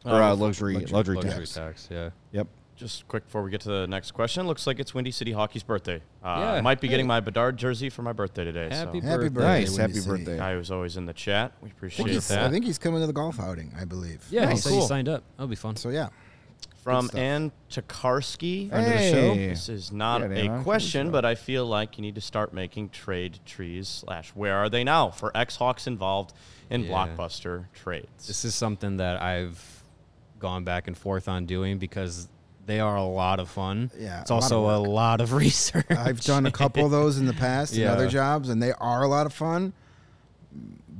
[0.03, 1.53] or Oh, uh, luxury luxury- luxury, luxury tax.
[1.53, 1.87] tax.
[1.89, 2.09] Yeah.
[2.33, 2.47] Yep.
[2.75, 5.63] Just quick before we get to the next question, looks like it's Windy City Hockey's
[5.63, 6.01] birthday.
[6.21, 6.51] Uh, Yeah.
[6.53, 8.67] I might be getting my Bedard jersey for my birthday today.
[8.69, 9.07] Happy so.
[9.07, 9.29] Happy birthday.
[9.29, 9.67] birthday, Nice.
[9.69, 10.09] Windy Happy City.
[10.09, 10.37] birthday.
[10.37, 11.53] Guy was always in the chat.
[11.61, 12.39] We I think, appreciate he's, that.
[12.43, 14.25] I think he's coming to the golf outing, I believe.
[14.29, 14.41] Yeah.
[14.41, 14.63] He Nice.
[14.63, 14.87] said he Cool.
[14.87, 15.23] signed up.
[15.37, 15.77] That'll be fun.
[15.77, 16.09] So yeah,
[16.83, 17.09] From.
[17.15, 18.69] Ann Tokarski.
[18.69, 19.33] Friend of the show.
[19.33, 19.47] Hey.
[19.47, 22.21] This is not Yeah, a Anna, come question, but I feel like you need to
[22.21, 26.33] start making trade trees slash where are they now for ex Hawks involved
[26.69, 26.89] in Yeah.
[26.91, 28.27] blockbuster trades.
[28.27, 29.83] This is something that I've
[30.39, 32.27] gone back and forth on doing because
[32.65, 33.91] they are a lot of fun.
[33.97, 35.85] Yeah, It's a lot of also a lot of research.
[35.89, 37.93] I've done a couple of those in the past in Yeah.
[37.93, 39.73] other jobs, and they are a lot of fun.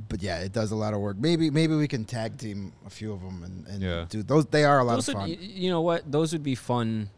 [0.08, 1.16] But yeah, it does a lot of work.
[1.18, 4.06] Maybe maybe we can tag team a few of them and, and Yeah.
[4.08, 4.46] do those.
[4.46, 5.30] They are a lot Those of would, fun.
[5.30, 6.10] y- you know what?
[6.10, 7.10] Those would be fun,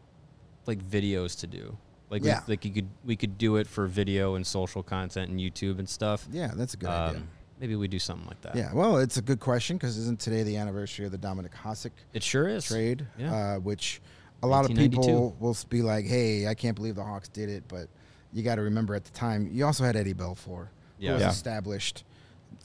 [0.65, 1.77] like videos to do.
[2.09, 5.39] Like we- like you could we could do it for video and social content and
[5.39, 6.27] YouTube and stuff.
[6.31, 7.19] yeah, that's a good idea.
[7.19, 7.27] Um,
[7.59, 8.55] maybe we do something like that.
[8.55, 11.91] Yeah, well, it's a good question because isn't today the anniversary of the Dominik Hasek
[12.13, 12.65] it sure is.
[12.65, 13.05] trade?
[13.17, 13.35] Yeah.
[13.35, 13.99] Uh, which
[14.43, 17.63] a lot of people will be like, "Hey, I can't believe the Hawks did it,"
[17.67, 17.89] but
[18.31, 20.67] you got to remember at the time you also had Eddie Belfour,
[20.99, 21.09] Yeah.
[21.09, 21.29] who was Yeah.
[21.31, 22.03] established.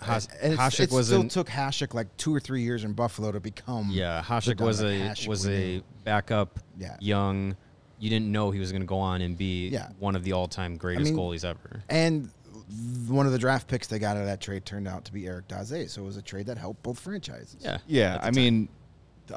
[0.05, 2.84] Has- and it's- Hasek it was still an- took Hasek like two or three years
[2.84, 3.88] in Buffalo to become.
[3.90, 5.82] Yeah, the Hasek was a Dominik Hasek was we a knew.
[6.05, 6.96] backup, Yeah.
[7.00, 7.57] young.
[7.98, 9.88] You didn't know he was going to go on and be Yeah.
[10.00, 11.82] one of the all-time greatest mean, goalies ever.
[11.88, 12.30] And
[13.07, 15.26] one of the draft picks they got out of that trade turned out to be
[15.26, 17.57] Eric Daze, so it was a trade that helped both franchises.
[17.61, 18.34] Yeah, Yeah, I time.
[18.34, 18.68] mean,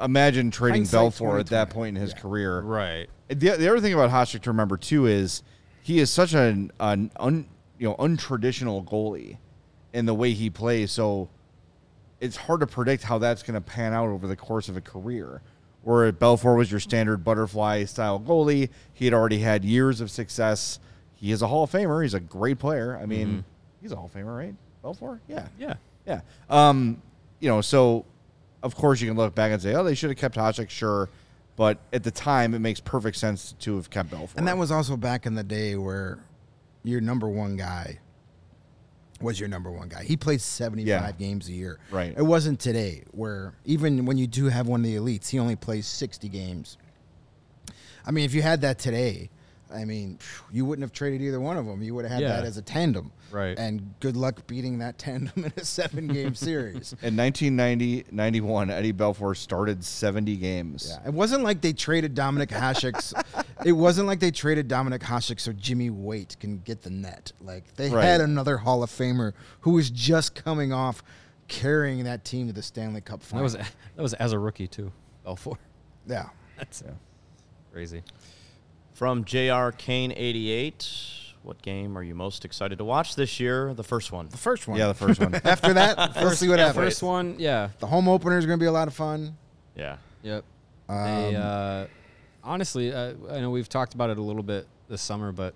[0.02, 1.74] imagine trading Hindsight Belfour at that 2020.
[1.74, 2.18] point in his Yeah.
[2.18, 2.60] career.
[2.62, 3.08] right.
[3.28, 5.42] The, the other thing about Hasek to remember too is
[5.82, 7.46] he is such an, an un,
[7.78, 9.36] you know untraditional goalie
[9.96, 10.92] in the way he plays.
[10.92, 11.30] So
[12.20, 14.80] it's hard to predict how that's going to pan out over the course of a
[14.82, 15.40] career.
[15.82, 20.80] Where Belfour was your standard butterfly style goalie, he had already had years of success.
[21.14, 22.02] He is a Hall of Famer.
[22.02, 22.98] He's a great player.
[23.00, 23.42] I mean,
[23.80, 24.54] he's a Hall of Famer, right?
[24.84, 25.74] Belfour, yeah, Yeah.
[26.04, 26.20] yeah.
[26.50, 27.00] Um,
[27.40, 28.04] you know, so
[28.62, 31.08] of course you can look back and say, oh, they should have kept Hasek, sure.
[31.56, 34.36] But at the time, it makes perfect sense to have kept Belfour.
[34.36, 36.18] And that was also back in the day where
[36.82, 37.98] your number one guy
[39.20, 40.04] was your number one guy.
[40.04, 41.12] He played 75 Yeah.
[41.12, 41.78] games a year.
[41.90, 42.14] Right.
[42.16, 45.56] It wasn't today where even when you do have one of the elites, he only
[45.56, 46.76] plays 60 games.
[48.06, 49.30] I mean, if you had that today,
[49.72, 50.18] I mean,
[50.52, 51.82] you wouldn't have traded either one of them.
[51.82, 52.28] You would have had Yeah.
[52.36, 53.10] that as a tandem.
[53.32, 53.58] Right.
[53.58, 56.92] And good luck beating that tandem in a seven game series.
[57.02, 60.88] in 1990 91, Eddie Belfour started 70 games.
[60.90, 63.12] Yeah, it wasn't like they traded Dominik Hasek's.
[63.64, 67.32] it wasn't like they traded Dominik Hasek so Jimmy Waite can get the net.
[67.40, 68.04] Like they Right.
[68.04, 71.02] had another Hall of Famer who was just coming off
[71.48, 73.46] carrying that team to the Stanley Cup final.
[73.48, 73.64] That final.
[73.64, 74.92] was that was as a rookie too.
[75.24, 75.56] Belfour.
[76.06, 76.28] yeah.
[76.58, 76.92] That's Yeah.
[77.72, 78.02] crazy.
[78.94, 80.88] From JR Kane 88,
[81.42, 83.74] what game are you most excited to watch this year?
[83.74, 84.28] The first one.
[84.28, 84.78] The first one.
[84.78, 85.34] Yeah, the first one.
[85.44, 86.84] After that, we'll see what yeah, happens.
[86.86, 87.68] First one, yeah.
[87.78, 89.36] The home opener is going to be a lot of fun.
[89.76, 89.96] Yeah.
[90.22, 90.44] Yep.
[90.88, 91.84] they, Um, uh,
[92.46, 95.54] honestly, uh, I know we've talked about it a little bit this summer, but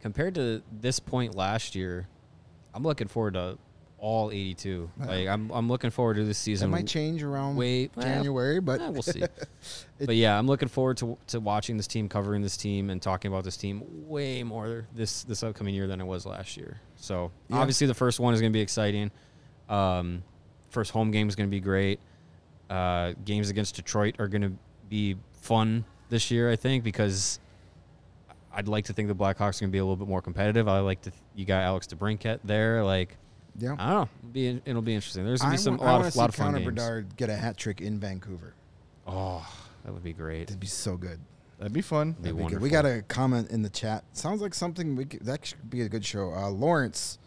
[0.00, 2.06] compared to this point last year,
[2.74, 3.58] I'm looking forward to
[3.98, 4.90] all 82.
[4.98, 6.70] Like I'm, I'm looking forward to this season.
[6.70, 9.22] might change around Way well, January, but eh, we'll see.
[9.98, 13.32] but yeah, I'm looking forward to to watching this team, covering this team, and talking
[13.32, 16.78] about this team way more this this upcoming year than it was last year.
[16.96, 17.56] So Yeah.
[17.56, 19.10] obviously, the first one is going to be exciting.
[19.70, 20.22] Um,
[20.68, 21.98] first home game is going to be great.
[22.68, 24.52] Uh, games against Detroit are going to
[24.90, 27.38] be fun this year, I think, because
[28.52, 30.68] I'd like to think the Blackhawks are going to be a little bit more competitive.
[30.68, 33.16] I like to you got Alex DeBrincat there, like.
[33.58, 33.74] yeah.
[33.78, 34.08] I don't know.
[34.22, 35.24] It'll be, it'll be interesting.
[35.24, 36.74] There's gonna be some wa- lot wanna of see lot of fun Connor games.
[36.74, 38.54] Bedard get a hat trick in Vancouver.
[39.06, 39.46] Oh,
[39.84, 40.42] that would be great.
[40.42, 41.18] It'd be so good.
[41.58, 42.12] That'd be fun.
[42.12, 42.60] Be That'd be good.
[42.60, 44.04] We got a comment in the chat.
[44.12, 46.32] Sounds like something we could, that should be a good show.
[46.32, 47.18] Uh, Lawrence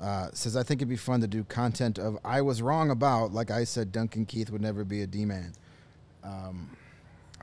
[0.00, 3.32] uh, says, "I think it'd be fun to do content of I was wrong about.
[3.32, 5.52] Like I said, Duncan Keith would never be a D man.
[6.24, 6.70] Um,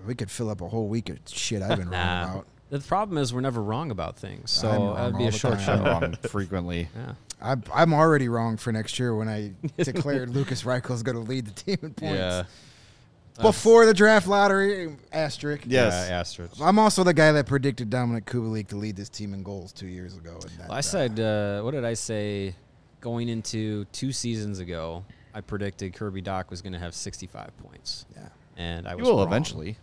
[0.05, 2.47] we could fill up a whole week of shit I've been wrong about.
[2.69, 5.31] The problem is we're never wrong about things, so I'm wrong that'd be all a
[5.31, 5.79] the short time.
[5.81, 5.91] I'm show.
[5.91, 6.89] wrong frequently.
[6.95, 7.13] Yeah.
[7.41, 9.51] I, I'm already wrong for next year when I
[9.83, 12.43] declared Lukas Reichel's going to lead the team in points Yeah.
[13.41, 14.95] before the draft lottery.
[15.11, 15.63] Asterisk.
[15.67, 16.07] Yes.
[16.09, 16.55] Yeah, asterisk.
[16.61, 19.87] I'm also the guy that predicted Dominik Kubalik to lead this team in goals two
[19.87, 20.31] years ago.
[20.41, 22.55] And that, Well, I uh, said, uh, what did I say?
[23.01, 28.05] Going into two seasons ago, I predicted Kirby Dach was going to have 65 points,
[28.15, 28.29] Yeah.
[28.57, 29.27] and I He was will wrong.
[29.27, 29.77] eventually.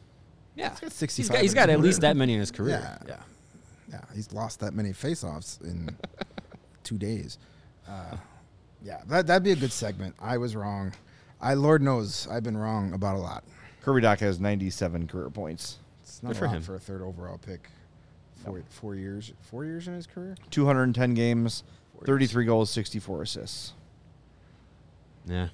[0.54, 2.80] Yeah, got He's 65 got, he's in got at least that many in his career.
[2.82, 2.98] Yeah.
[3.08, 3.20] yeah.
[3.90, 5.94] Yeah, he's lost that many face-offs in
[6.84, 7.38] two days.
[7.88, 8.16] Uh,
[8.82, 10.14] yeah, that that'd be a good segment.
[10.20, 10.92] I was wrong.
[11.40, 13.44] I Lord knows I've been wrong about a lot.
[13.82, 16.62] Kirby Dach has 97 career points, It's not Good a for lot him.
[16.62, 17.68] for a third overall pick.
[18.44, 20.36] Four, four years, four years in his career.
[20.50, 21.62] 210 games,
[22.04, 23.72] 33 goals, 64 assists.
[25.26, 25.48] Yeah.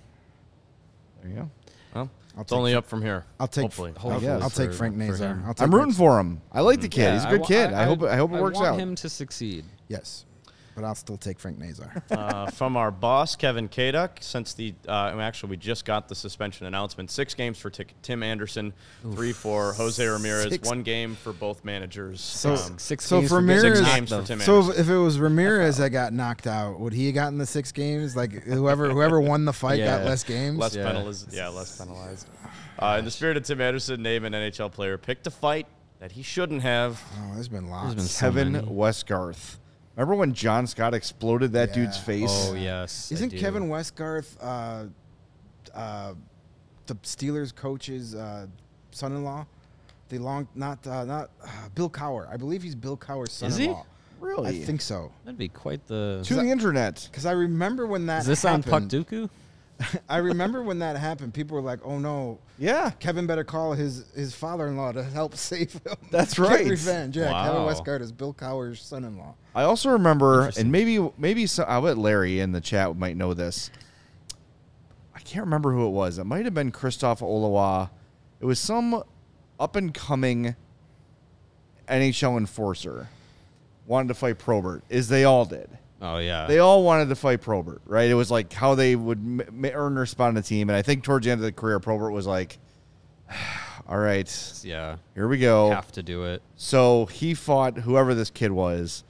[1.23, 1.51] There you go.
[1.95, 3.25] Well, I'll it's take only Fra- up from here.
[3.41, 3.63] I'll take.
[3.65, 3.93] Hopefully.
[3.97, 5.43] I'll, Hopefully I'll take Frank for Nazar.
[5.45, 6.41] I'll take I'm rooting for him.
[6.53, 7.03] I like the kid.
[7.03, 7.73] Yeah, He's a good wa- kid.
[7.73, 8.03] I, hope.
[8.05, 8.79] I hope it I works want out.
[8.79, 9.65] him to succeed.
[9.89, 10.25] Yes,
[10.79, 12.03] but I'll still take Frank Nazar.
[12.13, 16.67] uh, from our boss, Kevin Kaduk, since the uh, actually we just got the suspension
[16.67, 17.11] announcement.
[17.11, 18.73] Six games for Ti- Tim Anderson,
[19.03, 22.21] three for Jose Ramirez, Six- one game for both managers.
[22.21, 24.73] So- Um, Six so games for for Ramirez- six knocked games for Tim so Anderson.
[24.81, 27.73] if, if it was Ramirez that got knocked out, would he have gotten the six
[27.73, 28.15] games?
[28.15, 30.59] Like whoever whoever won the fight got less games.
[30.59, 30.87] less Yeah.
[30.93, 31.33] penalized.
[31.35, 32.29] Yeah, less penalized.
[32.79, 35.67] Uh, in the spirit of Tim Anderson, name an NHL player picked a fight
[35.99, 37.03] that he shouldn't have.
[37.19, 37.87] Oh, there's been lots.
[37.87, 38.67] There's been so Kevin many.
[38.69, 39.57] Westgarth.
[39.99, 42.31] Remember when John Scott exploded that dude's face?
[42.31, 43.11] Oh yes.
[43.11, 43.31] Isn't.
[43.31, 44.85] Kevin Westgarth uh,
[45.75, 46.15] uh,
[46.87, 48.47] the Steelers coach's uh,
[48.93, 49.45] son-in-law?
[50.09, 52.33] The long, not uh, not uh, Bill Cowher.
[52.33, 53.85] I believe he's Bill Cowher's son-in-law.
[54.21, 54.63] Really?
[54.63, 55.11] I think so.
[55.25, 56.23] That'd be quite the.
[56.25, 57.09] to the internet.
[57.11, 58.91] Because I remember when that Is this on Puck happened.
[58.91, 59.29] Dooku?
[60.09, 61.35] I remember when that happened.
[61.35, 62.91] People were like, "Oh no, Yeah.
[62.99, 66.67] Kevin better call his his father-in-law to help save him." That's Get right.
[66.67, 67.17] revenge.
[67.17, 67.73] Yeah, Kevin Wow.
[67.73, 69.35] Westgarth is Bill Cowher's son-in-law.
[69.55, 73.35] I also remember, and maybe maybe so, I'll bet Larry in the chat might know
[73.35, 73.71] this.
[75.15, 76.19] I can't remember who it was.
[76.19, 77.91] It might have been Christoph Olawa.
[78.41, 79.03] It was some
[79.61, 80.55] up and coming
[81.89, 83.09] NHL enforcer
[83.87, 85.69] wanted to fight Probert, as they all did.
[86.01, 86.47] Oh yeah.
[86.47, 88.09] They all wanted to fight Probert, right?
[88.09, 90.83] It was like how they would m- earn their spot on the team, and I
[90.83, 92.59] think towards the end of the career, Probert was like,
[93.89, 94.97] "All right, yeah.
[95.15, 96.43] here we go." Have to do it.
[96.57, 99.03] So he fought whoever this kid was,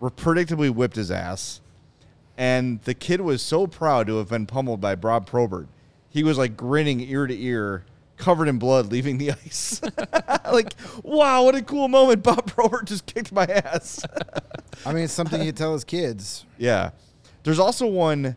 [0.00, 1.60] predictably whipped his ass,
[2.36, 5.68] and the kid was so proud to have been pummeled by Bob Probert.
[6.08, 7.84] He was like grinning ear to ear,
[8.16, 9.80] covered in blood, leaving the ice.
[10.52, 10.74] like,
[11.04, 12.24] wow, what a cool moment!
[12.24, 14.04] Bob Probert just kicked my ass.
[14.84, 16.44] I mean, it's something you tell his kids.
[16.58, 16.90] yeah,
[17.44, 18.36] there's also one.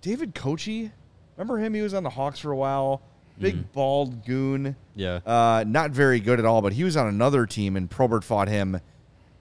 [0.00, 0.90] David Koci,
[1.36, 1.74] remember him?
[1.74, 3.02] He was on the Hawks for a while.
[3.38, 4.76] Big bald goon.
[4.94, 5.16] Yeah.
[5.26, 8.48] Uh, not very good at all, but he was on another team, and Probert fought
[8.48, 8.80] him,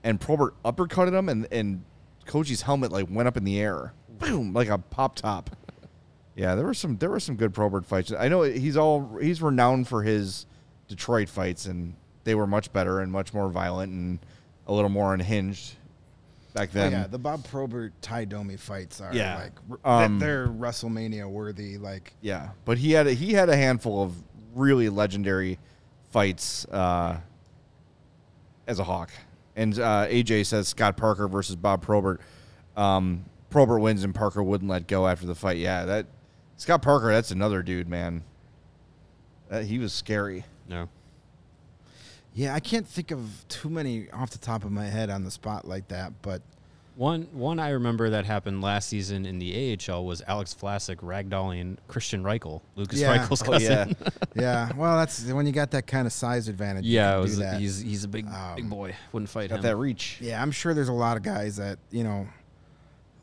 [0.04, 1.84] and Probert uppercutted him, and and
[2.26, 5.56] Koci's helmet like went up in the air, boom, like a pop top.
[6.36, 8.12] Yeah, there were some there were some good Probert fights.
[8.12, 10.48] I know he's all he's renowned for his
[10.88, 14.20] Detroit fights, and they were much better and much more violent and
[14.68, 15.76] a little more unhinged
[16.54, 16.92] back Oh, then.
[16.92, 19.36] yeah, the Bob Probert Ty Domi fights are Yeah.
[19.70, 21.78] like r- Um, they're WrestleMania worthy.
[21.78, 24.14] Like Yeah, but he had a, he had a handful of
[24.54, 25.58] really legendary
[26.12, 27.18] fights uh,
[28.68, 29.12] as a Hawk.
[29.56, 32.22] And uh, AJ says Scott Parker versus Bob Probert.
[32.78, 35.58] Um, Probert wins and Parker wouldn't let go after the fight.
[35.58, 36.06] Yeah, that
[36.58, 37.12] Scott Parker.
[37.12, 38.24] That's another dude, man.
[39.50, 40.46] That, he was scary.
[40.68, 40.82] No.
[40.82, 40.86] yeah,
[42.54, 45.68] I can't think of too many off the top of my head on the spot
[45.68, 46.14] like that.
[46.22, 46.42] But
[46.96, 51.78] One one I remember that happened last season in the AHL was Alex Vlasic ragdolling
[51.90, 53.18] Kristian Reichel, Lukas Yeah.
[53.18, 53.96] Reichel's Oh cousin.
[54.00, 56.86] yeah, yeah, well, that's when you got that kind of size advantage.
[56.86, 57.60] yeah, can it do was, that.
[57.60, 58.96] he's he's a big big Um, boy.
[59.12, 59.62] Wouldn't fight got him.
[59.64, 60.18] that reach.
[60.22, 62.28] Yeah, I'm sure there's a lot of guys that you know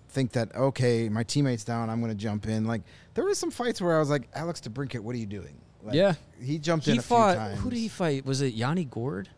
[0.09, 2.65] think that okay, my teammate's down, I'm going to jump in.
[2.65, 2.83] Like
[3.15, 5.57] there was some fights where I was like, Alex DeBrincat, what are you doing?
[5.83, 6.15] Like, Yeah.
[6.41, 7.33] he jumped he in a fought.
[7.37, 7.61] few times.
[7.61, 8.25] Who did he fight?
[8.27, 9.29] Was it Yanni Gourde?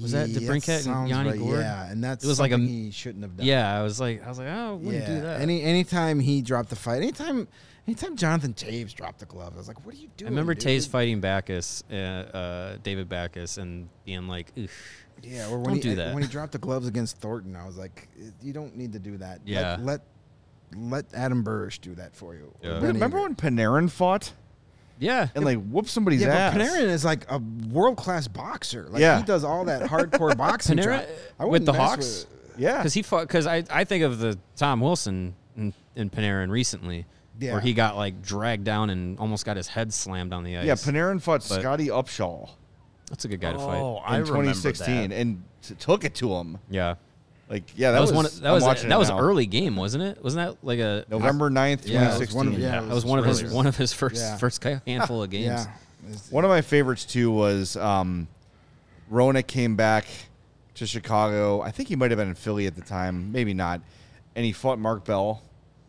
[0.00, 1.60] Was that Yeah, DeBrincat and Yanni right, Gourde?
[1.60, 3.46] Yeah, and that's It was like a- something he shouldn't have done.
[3.46, 5.40] Yeah, I was like, I was like, oh, I wouldn't do that.
[5.42, 7.46] Any anytime he dropped the fight, anytime
[7.86, 10.28] anytime Jonathan Toews dropped the glove, I was like, what are you doing?
[10.28, 10.66] I remember dude?
[10.66, 14.68] Toews fighting Backes, uh, uh, David Backes, and being like, Ugh.
[15.22, 16.14] Yeah, or when Don't he do that.
[16.14, 18.08] when he dropped the gloves against Thornton, I was like,
[18.42, 19.40] you don't need to do that.
[19.44, 19.76] Yeah.
[19.78, 20.00] Let
[20.74, 22.50] let, let Adam Burish do that for you.
[22.62, 22.80] Yeah.
[22.80, 24.32] Remember when Panarin fought
[25.02, 26.54] yeah, and like whooped somebody's Yeah, ass?
[26.54, 27.38] but Panarin is like a
[27.70, 28.86] world class boxer.
[28.88, 29.18] Like Yeah.
[29.18, 30.78] he does all that hardcore boxing.
[30.78, 31.06] Panarin-
[31.38, 32.26] I with the Hawks?
[32.26, 33.26] with- yeah, because he fought.
[33.26, 37.06] Because I, I think of the Tom Wilson in, in Panarin recently,
[37.40, 37.52] Yeah.
[37.52, 40.66] where he got like dragged down and almost got his head slammed on the ice.
[40.66, 40.74] yeah.
[40.74, 42.50] Panarin fought But- Scotty Upshall
[43.08, 44.10] that's a good guy to Oh, fight.
[44.10, 45.16] I in remember 2016 that.
[45.16, 46.58] and t- took it to him.
[46.70, 46.94] Yeah,
[47.52, 48.24] Like, yeah, that, that, was, was one.
[48.26, 49.18] Of, that I'm was watching that was now.
[49.20, 50.24] early game, wasn't it?
[50.24, 52.26] Wasn't that like a November 9th, Yeah, it 2016.
[52.26, 54.36] was one of- yeah, That was one of his one of his first Yeah.
[54.38, 55.44] first handful of games.
[55.44, 55.66] Yeah.
[56.30, 58.26] One of my favorites too was um,
[59.10, 60.06] Rona came back
[60.76, 61.60] to Chicago.
[61.60, 63.82] I think he might have been in Philly at the time, maybe not.
[64.34, 65.42] And he fought Mark Bell.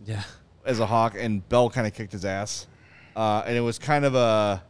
[0.06, 0.24] Yeah.
[0.66, 2.68] as a Hawk, and Bell kind of kicked his ass.
[3.16, 4.62] Uh, and it was kind of a.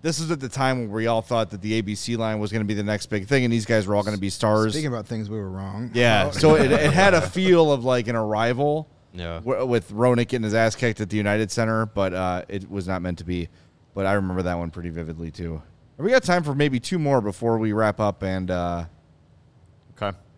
[0.00, 2.62] This is at the time where we all thought that the ABC line was going
[2.62, 4.72] to be the next big thing, and these guys were all going to be stars.
[4.74, 5.90] Speaking about things we were wrong.
[5.92, 9.40] yeah, so it, it had a feel of like an arrival Yeah.
[9.44, 12.86] w- with Roenick getting his ass kicked at the United Center, but uh, it was
[12.86, 13.48] not meant to be.
[13.94, 15.60] But I remember that one pretty vividly too.
[15.96, 18.88] We got time for maybe two more before we wrap up, and uh, Okay.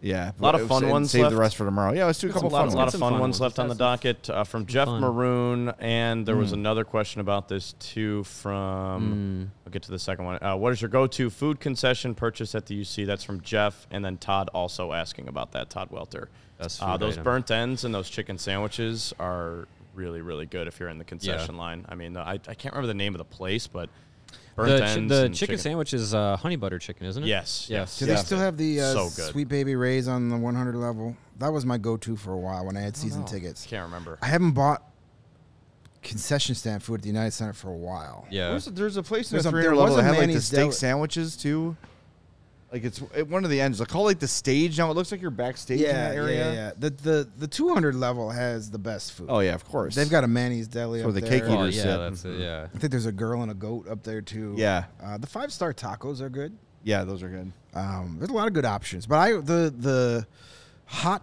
[0.03, 1.23] Yeah, A lot of and fun ones left.
[1.25, 1.93] Save the rest for tomorrow.
[1.93, 2.95] Yeah, let's do a A couple lot, fun a lot ones.
[2.95, 3.41] of fun, fun ones ones.
[3.41, 5.01] left on the docket uh, from Jeff fun.
[5.01, 6.41] Maroon, and there Hmm.
[6.41, 8.23] was another question about this too Hmm.
[8.23, 9.51] from.
[9.67, 10.39] I'll get to the second one.
[10.43, 13.05] Uh, what is your go-to food concession purchase at the UC?
[13.05, 15.71] That's from Jeff, and then Todd also asking about that.
[15.71, 16.29] Todd Welter.
[16.59, 17.25] Best Uh, those item.
[17.25, 21.57] burnt ends and those chicken sandwiches are really, really good if you're in the concession
[21.57, 21.85] line.
[21.89, 23.89] I mean, I, I can't remember the name of the place, but
[24.57, 25.09] burnt The, chi- ends.
[25.13, 27.27] the and chicken, sandwich is uh, honey butter chicken, isn't it?
[27.27, 27.99] Yes, yes.
[27.99, 28.15] Do Yeah.
[28.15, 29.33] they still have the uh, So good.
[29.33, 31.17] Sweet Baby Rays on the 100 level?
[31.39, 33.27] That was my go-to for a while when I had season know.
[33.27, 33.65] tickets.
[33.67, 34.19] Can't remember.
[34.21, 34.83] I haven't bought
[36.03, 38.27] concession stand food at the United Center for a while.
[38.31, 38.51] Yeah.
[38.51, 40.05] There's a, there's a place in There's the a- 300 there level was that a
[40.05, 41.77] had like the Manny's steak Deli- sandwiches too.
[42.73, 43.79] Like it's at one of the ends.
[43.79, 44.91] They call it like the stage now.
[44.91, 46.45] It looks like you're backstage in Yeah, that yeah, area.
[46.47, 46.73] yeah, yeah.
[46.79, 49.27] The the the 200 level has the best food.
[49.29, 49.95] Oh yeah, of course.
[49.97, 51.41] They've got a Manny's Deli That's where up the there.
[51.41, 51.97] cake Oh, eaters yeah, sit.
[51.99, 52.39] that's it.
[52.41, 52.69] Yeah.
[52.73, 54.55] I think there's a girl and a goat up there too.
[54.57, 54.85] Yeah.
[55.03, 56.57] Uh, the five star tacos are good.
[56.85, 57.53] Yeah, those are good.
[57.75, 60.27] Um, there's a lot of good options, but I the the
[60.87, 61.23] hot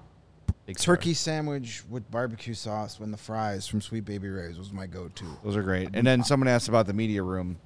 [0.65, 0.97] Big star.
[0.97, 5.25] turkey sandwich with barbecue sauce when the fries from Sweet Baby Ray's was my go-to.
[5.43, 5.89] Those are great.
[5.93, 7.57] And then someone asked about the media room,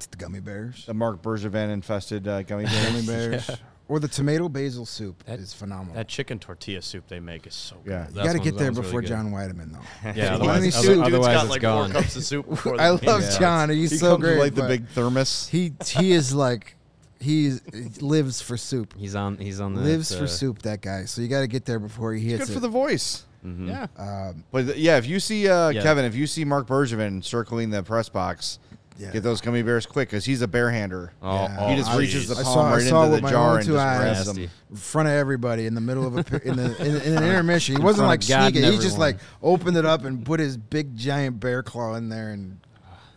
[0.00, 2.84] It's the gummy bears, the Marc Bergevin infested uh, gummy bears.
[2.86, 3.50] gummy bears,
[3.86, 5.94] or the tomato basil soup That- is phenomenal.
[5.94, 7.90] That chicken tortilla soup they make is so good.
[7.90, 8.08] Yeah.
[8.08, 9.02] you got to get there one's really before.
[9.02, 10.10] John Weideman, though.
[10.14, 11.92] Yeah, One of otherwise, these other- dudes Dude's otherwise got it's like gone.
[11.92, 13.38] four cups of soup before I love Yeah.
[13.38, 13.68] John.
[13.70, 14.38] He's he so comes great.
[14.38, 15.48] with like the big thermos.
[15.48, 16.76] He he is like
[17.20, 17.52] he
[18.00, 18.94] lives for soup.
[18.96, 19.36] He's on.
[19.36, 19.82] He's on the.
[19.82, 20.62] lives uh, for soup.
[20.62, 21.04] That guy.
[21.04, 23.26] So you got to get there before he Good hits for the voice.
[23.44, 23.68] Mhm.
[23.68, 23.86] Yeah.
[23.96, 25.82] um, But th- yeah, if you see uh, Yeah.
[25.82, 28.58] Kevin, if you see Marc Bergevin circling the press box,
[29.00, 29.10] yeah.
[29.10, 31.10] get those gummy bears quick because he's a barehander.
[31.22, 31.56] Oh, Yeah.
[31.58, 33.22] oh, he just I- reaches the I palm saw- I right saw into with the
[33.22, 33.98] my jar own and two just eyes.
[34.24, 34.50] grabs them.
[34.70, 37.24] in front of everybody in the middle of a pi- in the in, in an
[37.30, 37.76] intermission.
[37.76, 38.64] He wasn't front like of God sneaking.
[38.64, 39.12] and He just everyone.
[39.14, 42.58] like opened it up and put his big giant bear claw in there, and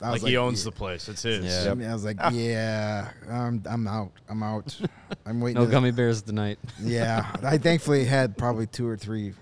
[0.02, 0.66] I Like, was he owns yeah.
[0.66, 1.08] the place.
[1.08, 1.46] It's his.
[1.46, 1.72] Yeah.
[1.72, 4.12] I, mean, I was like, yeah, I'm I'm out.
[4.30, 4.78] I'm out.
[5.26, 5.60] I'm waiting.
[5.62, 6.60] No to- gummy bears tonight.
[6.82, 9.34] Yeah, I thankfully had probably two or three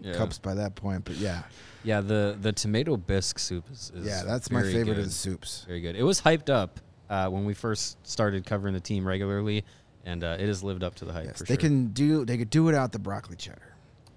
[0.00, 0.14] Yeah.
[0.14, 1.42] cups by that point, but yeah,
[1.84, 2.00] Yeah.
[2.00, 3.90] The the tomato bisque soup is.
[3.94, 4.98] is yeah, that's my favorite good.
[4.98, 5.64] of the soups.
[5.66, 5.96] Very good.
[5.96, 9.64] It was hyped up uh, when we first started covering the team regularly,
[10.04, 11.60] and uh, it has lived up to the hype Yes, for they sure.
[11.60, 13.62] can do they could do it out the broccoli cheddar.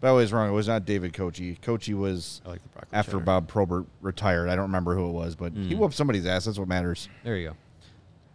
[0.02, 0.50] But I was wrong.
[0.50, 1.58] It was not David Koci.
[1.62, 3.24] Koci was I like the after cheddar.
[3.24, 4.50] Bob Probert retired.
[4.50, 5.78] I don't remember who it was, but he Mm.
[5.78, 6.44] whooped somebody's ass.
[6.44, 7.08] That's what matters.
[7.24, 7.56] There you go.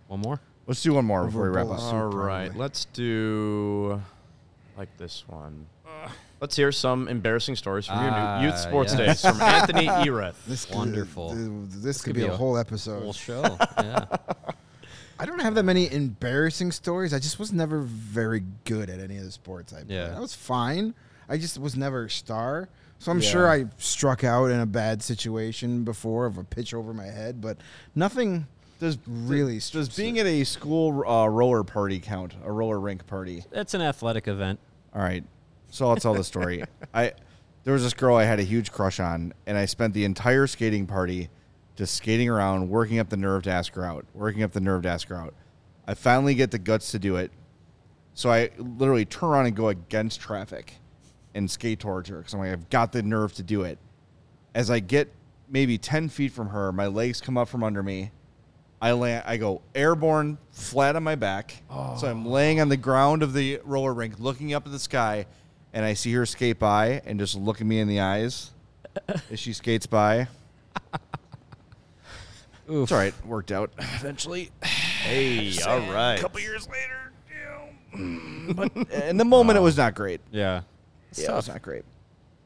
[0.07, 0.41] One more.
[0.67, 1.79] Let's do one more Over before we wrap up.
[1.81, 2.61] All right, probably.
[2.61, 4.03] let's do
[4.79, 5.67] like this one.
[6.41, 9.23] Let's hear some embarrassing stories from your Ah, new youth sports yes.
[9.23, 10.35] days from Anthony Ereth.
[10.47, 11.31] This could- Wonderful.
[11.35, 11.51] th-
[11.83, 13.03] this, could could be, be a a whole episode.
[13.03, 13.43] Whole show.
[13.79, 14.05] Yeah.
[15.21, 17.13] I don't have that many embarrassing stories.
[17.13, 19.91] I just was never very good at any of the sports I played.
[19.91, 20.15] Yeah.
[20.17, 20.95] I was fine.
[21.29, 22.69] I just was never a star.
[23.01, 23.29] So I'm Yeah.
[23.29, 27.41] sure I struck out in a bad situation before of a pitch over my head,
[27.41, 27.57] but
[27.97, 28.47] nothing
[28.79, 32.35] Does really does strips being at a school uh, roller party count?
[32.45, 33.43] A roller rink party?
[33.51, 34.61] That's an athletic event.
[34.95, 35.25] All right.
[35.71, 36.65] So I'll tell the story.
[36.95, 37.13] I
[37.65, 40.47] there was this girl I had a huge crush on, and I spent the entire
[40.47, 41.29] skating party
[41.77, 44.83] just skating around, working up the nerve to ask her out, working up the nerve
[44.83, 45.35] to ask her out.
[45.87, 47.31] I finally get the guts to do it,
[48.15, 50.75] so I literally turn around and go against traffic
[51.35, 53.79] and skate towards her because I'm like, I've got the nerve to do it.
[54.55, 55.13] As I get
[55.49, 58.13] maybe ten feet from her, my legs come up from under me.
[58.81, 59.25] I land.
[59.27, 61.63] I go airborne, flat on my back.
[61.99, 62.31] So I'm oh.
[62.31, 65.27] laying on the ground of the roller rink, looking up at the sky,
[65.79, 68.51] and I see her skate by and just look at me in the eyes
[69.31, 70.27] as she skates by.
[72.69, 72.83] Oof.
[72.83, 73.15] It's all right.
[73.25, 74.51] Worked out eventually.
[74.61, 76.17] Hey, all right.
[76.17, 77.13] A couple years later,
[77.95, 80.21] you know, but in the moment, it was not great.
[80.33, 80.63] Yeah.
[81.11, 81.85] It's yeah, it was not great.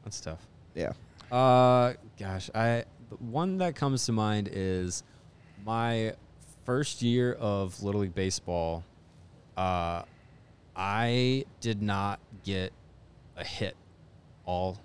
[0.03, 0.45] That's tough.
[0.75, 0.91] Yeah.
[1.31, 2.85] Uh, gosh, I
[3.17, 5.01] one that comes to mind is
[5.65, 6.13] my
[6.65, 8.83] first year of Little League baseball.
[9.57, 10.03] Uh,
[10.75, 12.73] I did not get
[13.37, 13.75] a hit
[14.45, 14.79] all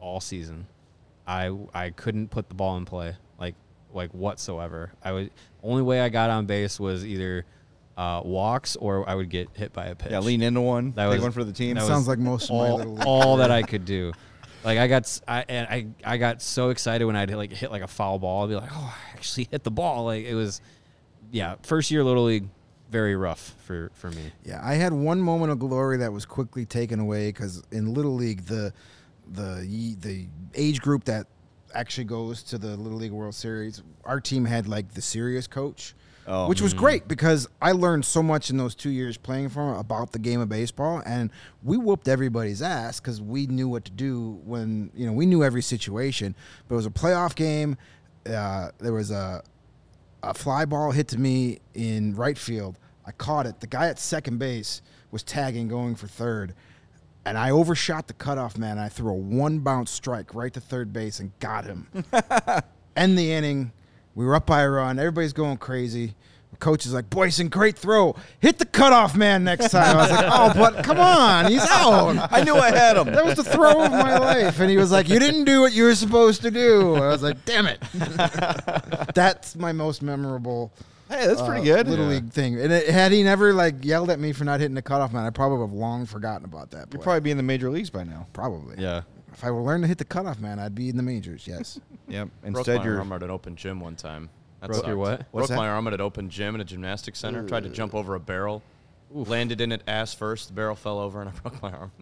[0.00, 0.66] all season.
[1.26, 3.54] I I couldn't put the ball in play like
[3.92, 4.92] like whatsoever.
[5.02, 5.30] I would
[5.62, 7.44] only way I got on base was either
[7.96, 10.12] uh, walks or I would get hit by a pitch.
[10.12, 10.92] Yeah, lean into one.
[10.92, 11.76] That Take was- one for the team.
[11.76, 13.50] that Sounds like most of my all, little all that.
[13.50, 14.12] I could do.
[14.64, 17.70] Like I got, s- I and I, I got so excited when I'd like hit
[17.70, 18.44] like a foul ball.
[18.44, 20.04] I'd be like, oh, I actually hit the ball.
[20.04, 20.60] Like it was,
[21.30, 21.54] yeah.
[21.62, 22.48] First year little league,
[22.90, 24.32] very rough for for me.
[24.44, 28.14] Yeah, I had one moment of glory that was quickly taken away because in little
[28.14, 28.72] league, the
[29.32, 31.26] the the age group that
[31.74, 33.82] actually goes to the Little League World Series.
[34.04, 35.94] Our team had like the serious coach,
[36.28, 36.48] Oh.
[36.48, 39.76] which was great because I learned so much in those two years playing for him
[39.78, 41.30] about the game of baseball, and
[41.62, 45.42] we whooped everybody's ass because we knew what to do when you know we knew
[45.44, 46.34] every situation.
[46.68, 47.76] But it was a playoff game.
[48.24, 49.42] Uh, there was a
[50.26, 52.78] a fly ball hit to me in right field.
[53.06, 53.60] I caught it.
[53.60, 56.54] The guy at second base was tagging going for third.
[57.24, 58.78] And I overshot the cutoff man.
[58.78, 61.88] I threw a one bounce strike right to third base and got him.
[62.96, 63.72] End the inning.
[64.14, 64.98] We were up by a run.
[64.98, 66.14] Everybody's going crazy.
[66.50, 68.16] The coach is like, Boysen, great throw.
[68.40, 69.96] Hit the cutoff man next time.
[69.96, 71.50] I was like, oh, but come on.
[71.50, 72.32] He's out.
[72.32, 73.12] I knew I had him.
[73.12, 74.58] That was the throw of my life.
[74.60, 76.94] And he was like, You didn't do what you were supposed to do.
[76.94, 77.80] I was like, Damn it.
[79.14, 80.72] That's my most memorable
[81.08, 81.88] Hey, that's pretty uh, good.
[81.88, 82.60] Little league thing.
[82.60, 85.24] And it, had he never like yelled at me for not hitting the cutoff man,
[85.24, 86.80] I probably would have long forgotten about that.
[86.80, 87.02] You'd play.
[87.02, 88.26] probably be in the major leagues by now.
[88.32, 88.76] probably.
[88.78, 89.02] Yeah.
[89.32, 91.46] If I were learn to hit the cutoff man, I'd be in the majors.
[91.46, 91.78] Yes.
[92.08, 92.28] Yep.
[92.42, 94.30] Broke Instead, my you're arm at an open gym one time.
[94.60, 94.98] That Broke your sucked.
[94.98, 95.26] what?
[95.30, 95.56] What's Broke that?
[95.56, 97.46] my arm at an open gym in a gymnastics center.
[97.46, 98.62] Tried to jump over a barrel.
[99.10, 100.48] Landed in it ass first.
[100.48, 101.92] The barrel fell over and I broke my arm.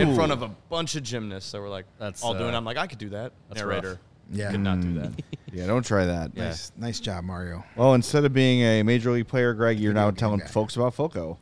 [0.00, 2.48] in front of a bunch of gymnasts that were like That's, all doing.
[2.50, 2.54] it.
[2.54, 3.32] uh, I'm like, I could do that.
[3.48, 3.88] that's Narrator.
[3.90, 3.98] rough.
[4.30, 4.50] Yeah.
[4.50, 5.12] Could not do that.
[5.52, 5.66] yeah.
[5.66, 6.30] Don't try that.
[6.34, 6.44] Yeah.
[6.48, 7.64] Nice, nice job, Mario.
[7.76, 10.46] Well, instead of being a major league player, Greg, you're now telling guy.
[10.46, 11.38] folks about Foco.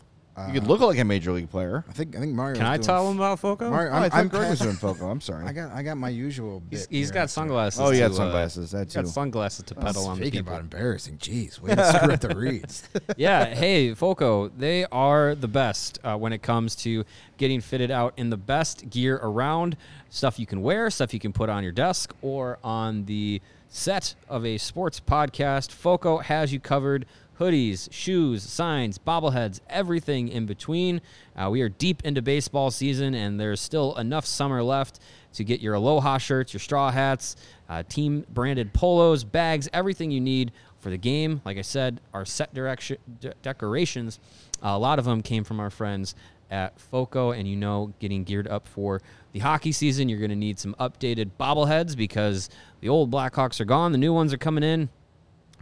[0.47, 1.85] You could look like a major league player.
[1.89, 2.57] I think I think Mario.
[2.57, 3.69] Can I tell him about Foco?
[3.69, 5.11] Mario, Oh, I'm, I thought I'm Greg was doing Foco.
[5.11, 5.45] I'm sorry.
[5.45, 6.63] I got I got my usual.
[6.71, 7.15] He's, bit he's here.
[7.15, 7.81] got sunglasses.
[7.81, 8.71] oh, you had to, uh, sunglasses.
[8.71, 9.09] That he's got too.
[9.09, 10.53] sunglasses to pedal on the Speaking people.
[10.55, 12.89] about embarrassing, jeez, way to screw up the reads.
[13.17, 17.05] yeah, hey, Foco, they are the best uh, when it comes to
[17.37, 19.77] getting fitted out in the best gear around.
[20.09, 24.15] Stuff you can wear, stuff you can put on your desk or on the set
[24.29, 25.71] of a sports podcast.
[25.71, 27.05] Foco has you covered.
[27.41, 31.01] Hoodies, shoes, signs, bobbleheads, everything in between.
[31.35, 35.01] Uh, we are deep into baseball season, and there's still enough summer left
[35.33, 37.37] to get your Aloha shirts, your straw hats,
[37.71, 41.41] uh, team branded polos, bags, everything you need for the game.
[41.47, 44.21] Like I said, our set direction de- decorations,
[44.61, 46.15] a lot of them came from our friends
[46.51, 49.01] at Foco, and you know, getting geared up for
[49.33, 53.65] the hockey season, you're going to need some updated bobbleheads because the old Blackhawks are
[53.65, 54.91] gone, the new ones are coming in.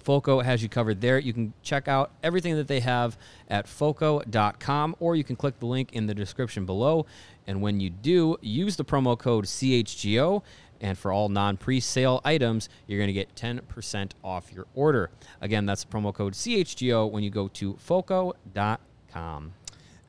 [0.03, 1.19] Foco has you covered there.
[1.19, 3.19] You can check out everything that they have
[3.49, 7.07] at foco.com or you can click the link in the description below.
[7.47, 10.43] And when you do, use the promo code CHGO.
[10.81, 15.11] And for all non pre sale items, you're going to get 10% off your order.
[15.41, 19.53] Again, that's promo code CHGO when you go to foco.com.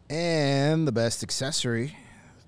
[0.09, 1.95] And the best accessory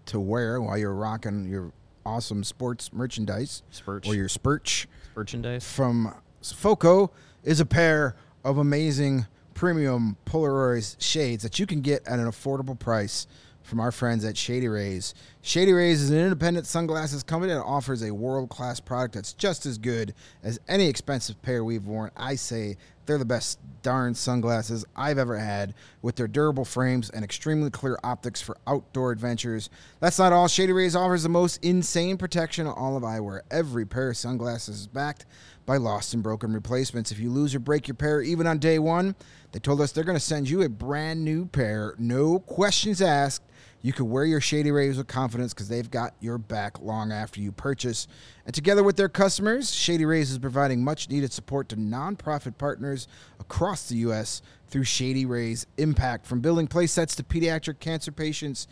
[0.08, 1.72] to wear while you're rocking your
[2.06, 4.08] awesome sports merchandise Spurch.
[4.08, 5.64] or your spurch Merchandise.
[5.72, 7.12] from Foco
[7.44, 12.78] is a pair of amazing premium Polaroid shades that you can get at an affordable
[12.78, 13.28] price
[13.64, 15.14] from our friends at Shady Rays.
[15.42, 19.78] Shady Rays is an independent sunglasses company that offers a world-class product that's just as
[19.78, 20.14] good
[20.44, 22.12] as any expensive pair we've worn.
[22.18, 27.24] I say they're the best darn sunglasses I've ever had with their durable frames and
[27.24, 29.70] extremely clear optics for outdoor adventures.
[30.00, 30.48] That's not all.
[30.48, 33.42] Shady Rays offers the most insane protection on all of eyewear.
[33.50, 35.26] Every pair of sunglasses is backed
[35.72, 37.13] by lost and broken replacements.
[37.13, 39.15] If you lose or break your pair even on day one,
[39.53, 43.43] they told us they're going to send you a brand new pair, no questions asked.
[43.82, 47.39] You can wear your Shady Rays with confidence because they've got your back long after
[47.39, 48.09] you purchase.
[48.45, 53.07] And together with their customers, Shady Rays is providing much needed support to nonprofit partners
[53.39, 54.41] across the U.S.
[54.67, 56.26] through Shady Rays Impact.
[56.26, 58.67] From building play sets to pediatric cancer patients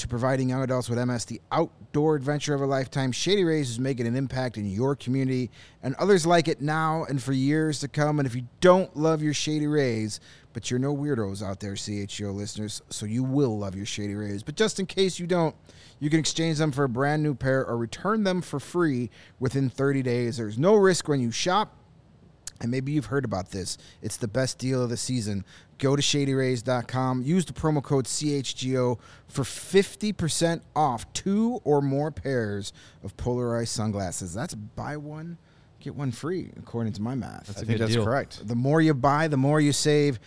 [0.00, 3.78] to providing young adults with MS the outdoor adventure of a lifetime, Shady Rays is
[3.78, 5.50] making an impact in your community
[5.82, 8.18] and others like it now and for years to come.
[8.18, 10.18] And if you don't love your Shady Rays,
[10.52, 14.42] but you're no weirdos out there, CHGO listeners, so you will love your Shady Rays.
[14.42, 15.54] But just in case you don't,
[15.98, 19.68] you can exchange them for a brand new pair or return them for free within
[19.68, 20.38] 30 days.
[20.38, 21.76] There's no risk when you shop.
[22.60, 23.78] And maybe you've heard about this.
[24.02, 25.46] It's the best deal of the season.
[25.78, 27.22] Go to shadyrays.com.
[27.22, 28.98] Use the promo code CHGO
[29.28, 34.34] for 50% off two or more pairs of polarized sunglasses.
[34.34, 35.38] That's buy one,
[35.80, 37.48] get one free, according to my math.
[37.48, 38.04] I a think good that's deal.
[38.04, 38.46] correct.
[38.46, 40.20] the more you buy, the more you save.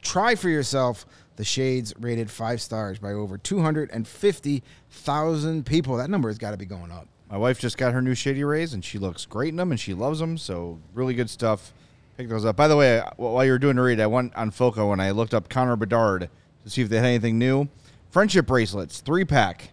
[0.00, 1.04] Try for yourself.
[1.36, 5.96] The shades rated five stars by over 250,000 people.
[5.96, 7.08] That number has got to be going up.
[7.30, 9.80] My wife just got her new Shady Rays, and she looks great in them, and
[9.80, 10.36] she loves them.
[10.38, 11.72] So really good stuff.
[12.16, 12.54] Pick those up.
[12.54, 15.10] By the way, while you were doing the read, I went on Foco and I
[15.10, 16.30] looked up Connor Bedard
[16.62, 17.68] to see if they had anything new.
[18.10, 19.70] Friendship bracelets, three pack.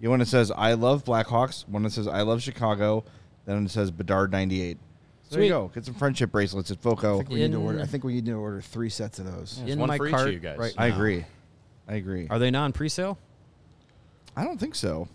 [0.00, 3.04] You one that says "I love Blackhawks," one that says "I love Chicago,"
[3.46, 4.78] then it says Bedard ninety eight.
[5.28, 5.68] So there you go.
[5.74, 7.18] Get some friendship bracelets at I Foco.
[7.18, 7.80] think we need to order.
[7.80, 9.60] I think we need to order three sets of those.
[9.66, 10.58] In one my for each of cart you guys.
[10.58, 11.24] right I agree.
[11.88, 12.28] I agree.
[12.30, 13.18] Are they non pre sale?
[14.36, 15.08] I don't think so.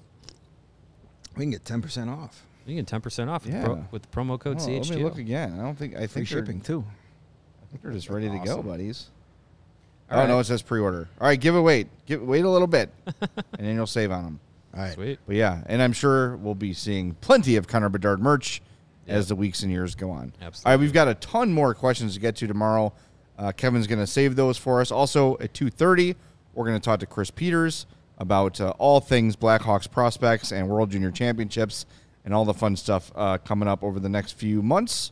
[1.38, 2.44] We can get ten percent off.
[2.66, 4.90] You can get ten percent off with, pro, with the promo code Oh, CHGO.
[4.90, 5.58] let me look again.
[5.60, 6.84] I don't think I Free think they're- shipping too.
[7.64, 9.08] I think they're just ready to go, buddies.
[10.10, 10.40] All oh no, right.
[10.40, 11.10] it says pre-order.
[11.20, 11.88] All right, give it wait.
[12.06, 13.20] Give wait a little bit, and
[13.60, 14.40] then you'll save on them.
[14.74, 14.94] All right.
[14.94, 15.20] Sweet.
[15.28, 18.62] But yeah, and I'm sure we'll be seeing plenty of Connor Bedard merch
[19.08, 20.32] as the weeks and years go on.
[20.42, 20.70] Absolutely.
[20.70, 22.94] All right, we've got a ton more questions to get to tomorrow.
[23.38, 24.92] Uh, Kevin's going to save those for us.
[24.92, 26.16] Also at 2:30,
[26.54, 27.86] we're going to talk to Chris Peters
[28.18, 31.86] about uh, all things Blackhawks prospects and World Junior Championships
[32.26, 35.12] and all the fun stuff uh, coming up over the next few months.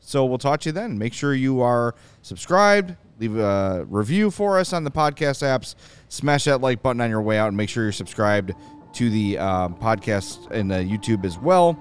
[0.00, 0.98] So we'll talk to you then.
[0.98, 2.96] Make sure you are subscribed.
[3.20, 5.74] Leave a review for us on the podcast apps.
[6.08, 8.54] Smash that like button on your way out, and make sure you're subscribed
[8.94, 11.80] to the um, podcast and the YouTube as well.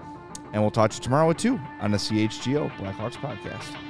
[0.52, 3.89] And we'll talk to you tomorrow at two on the CHGO Blackhawks podcast.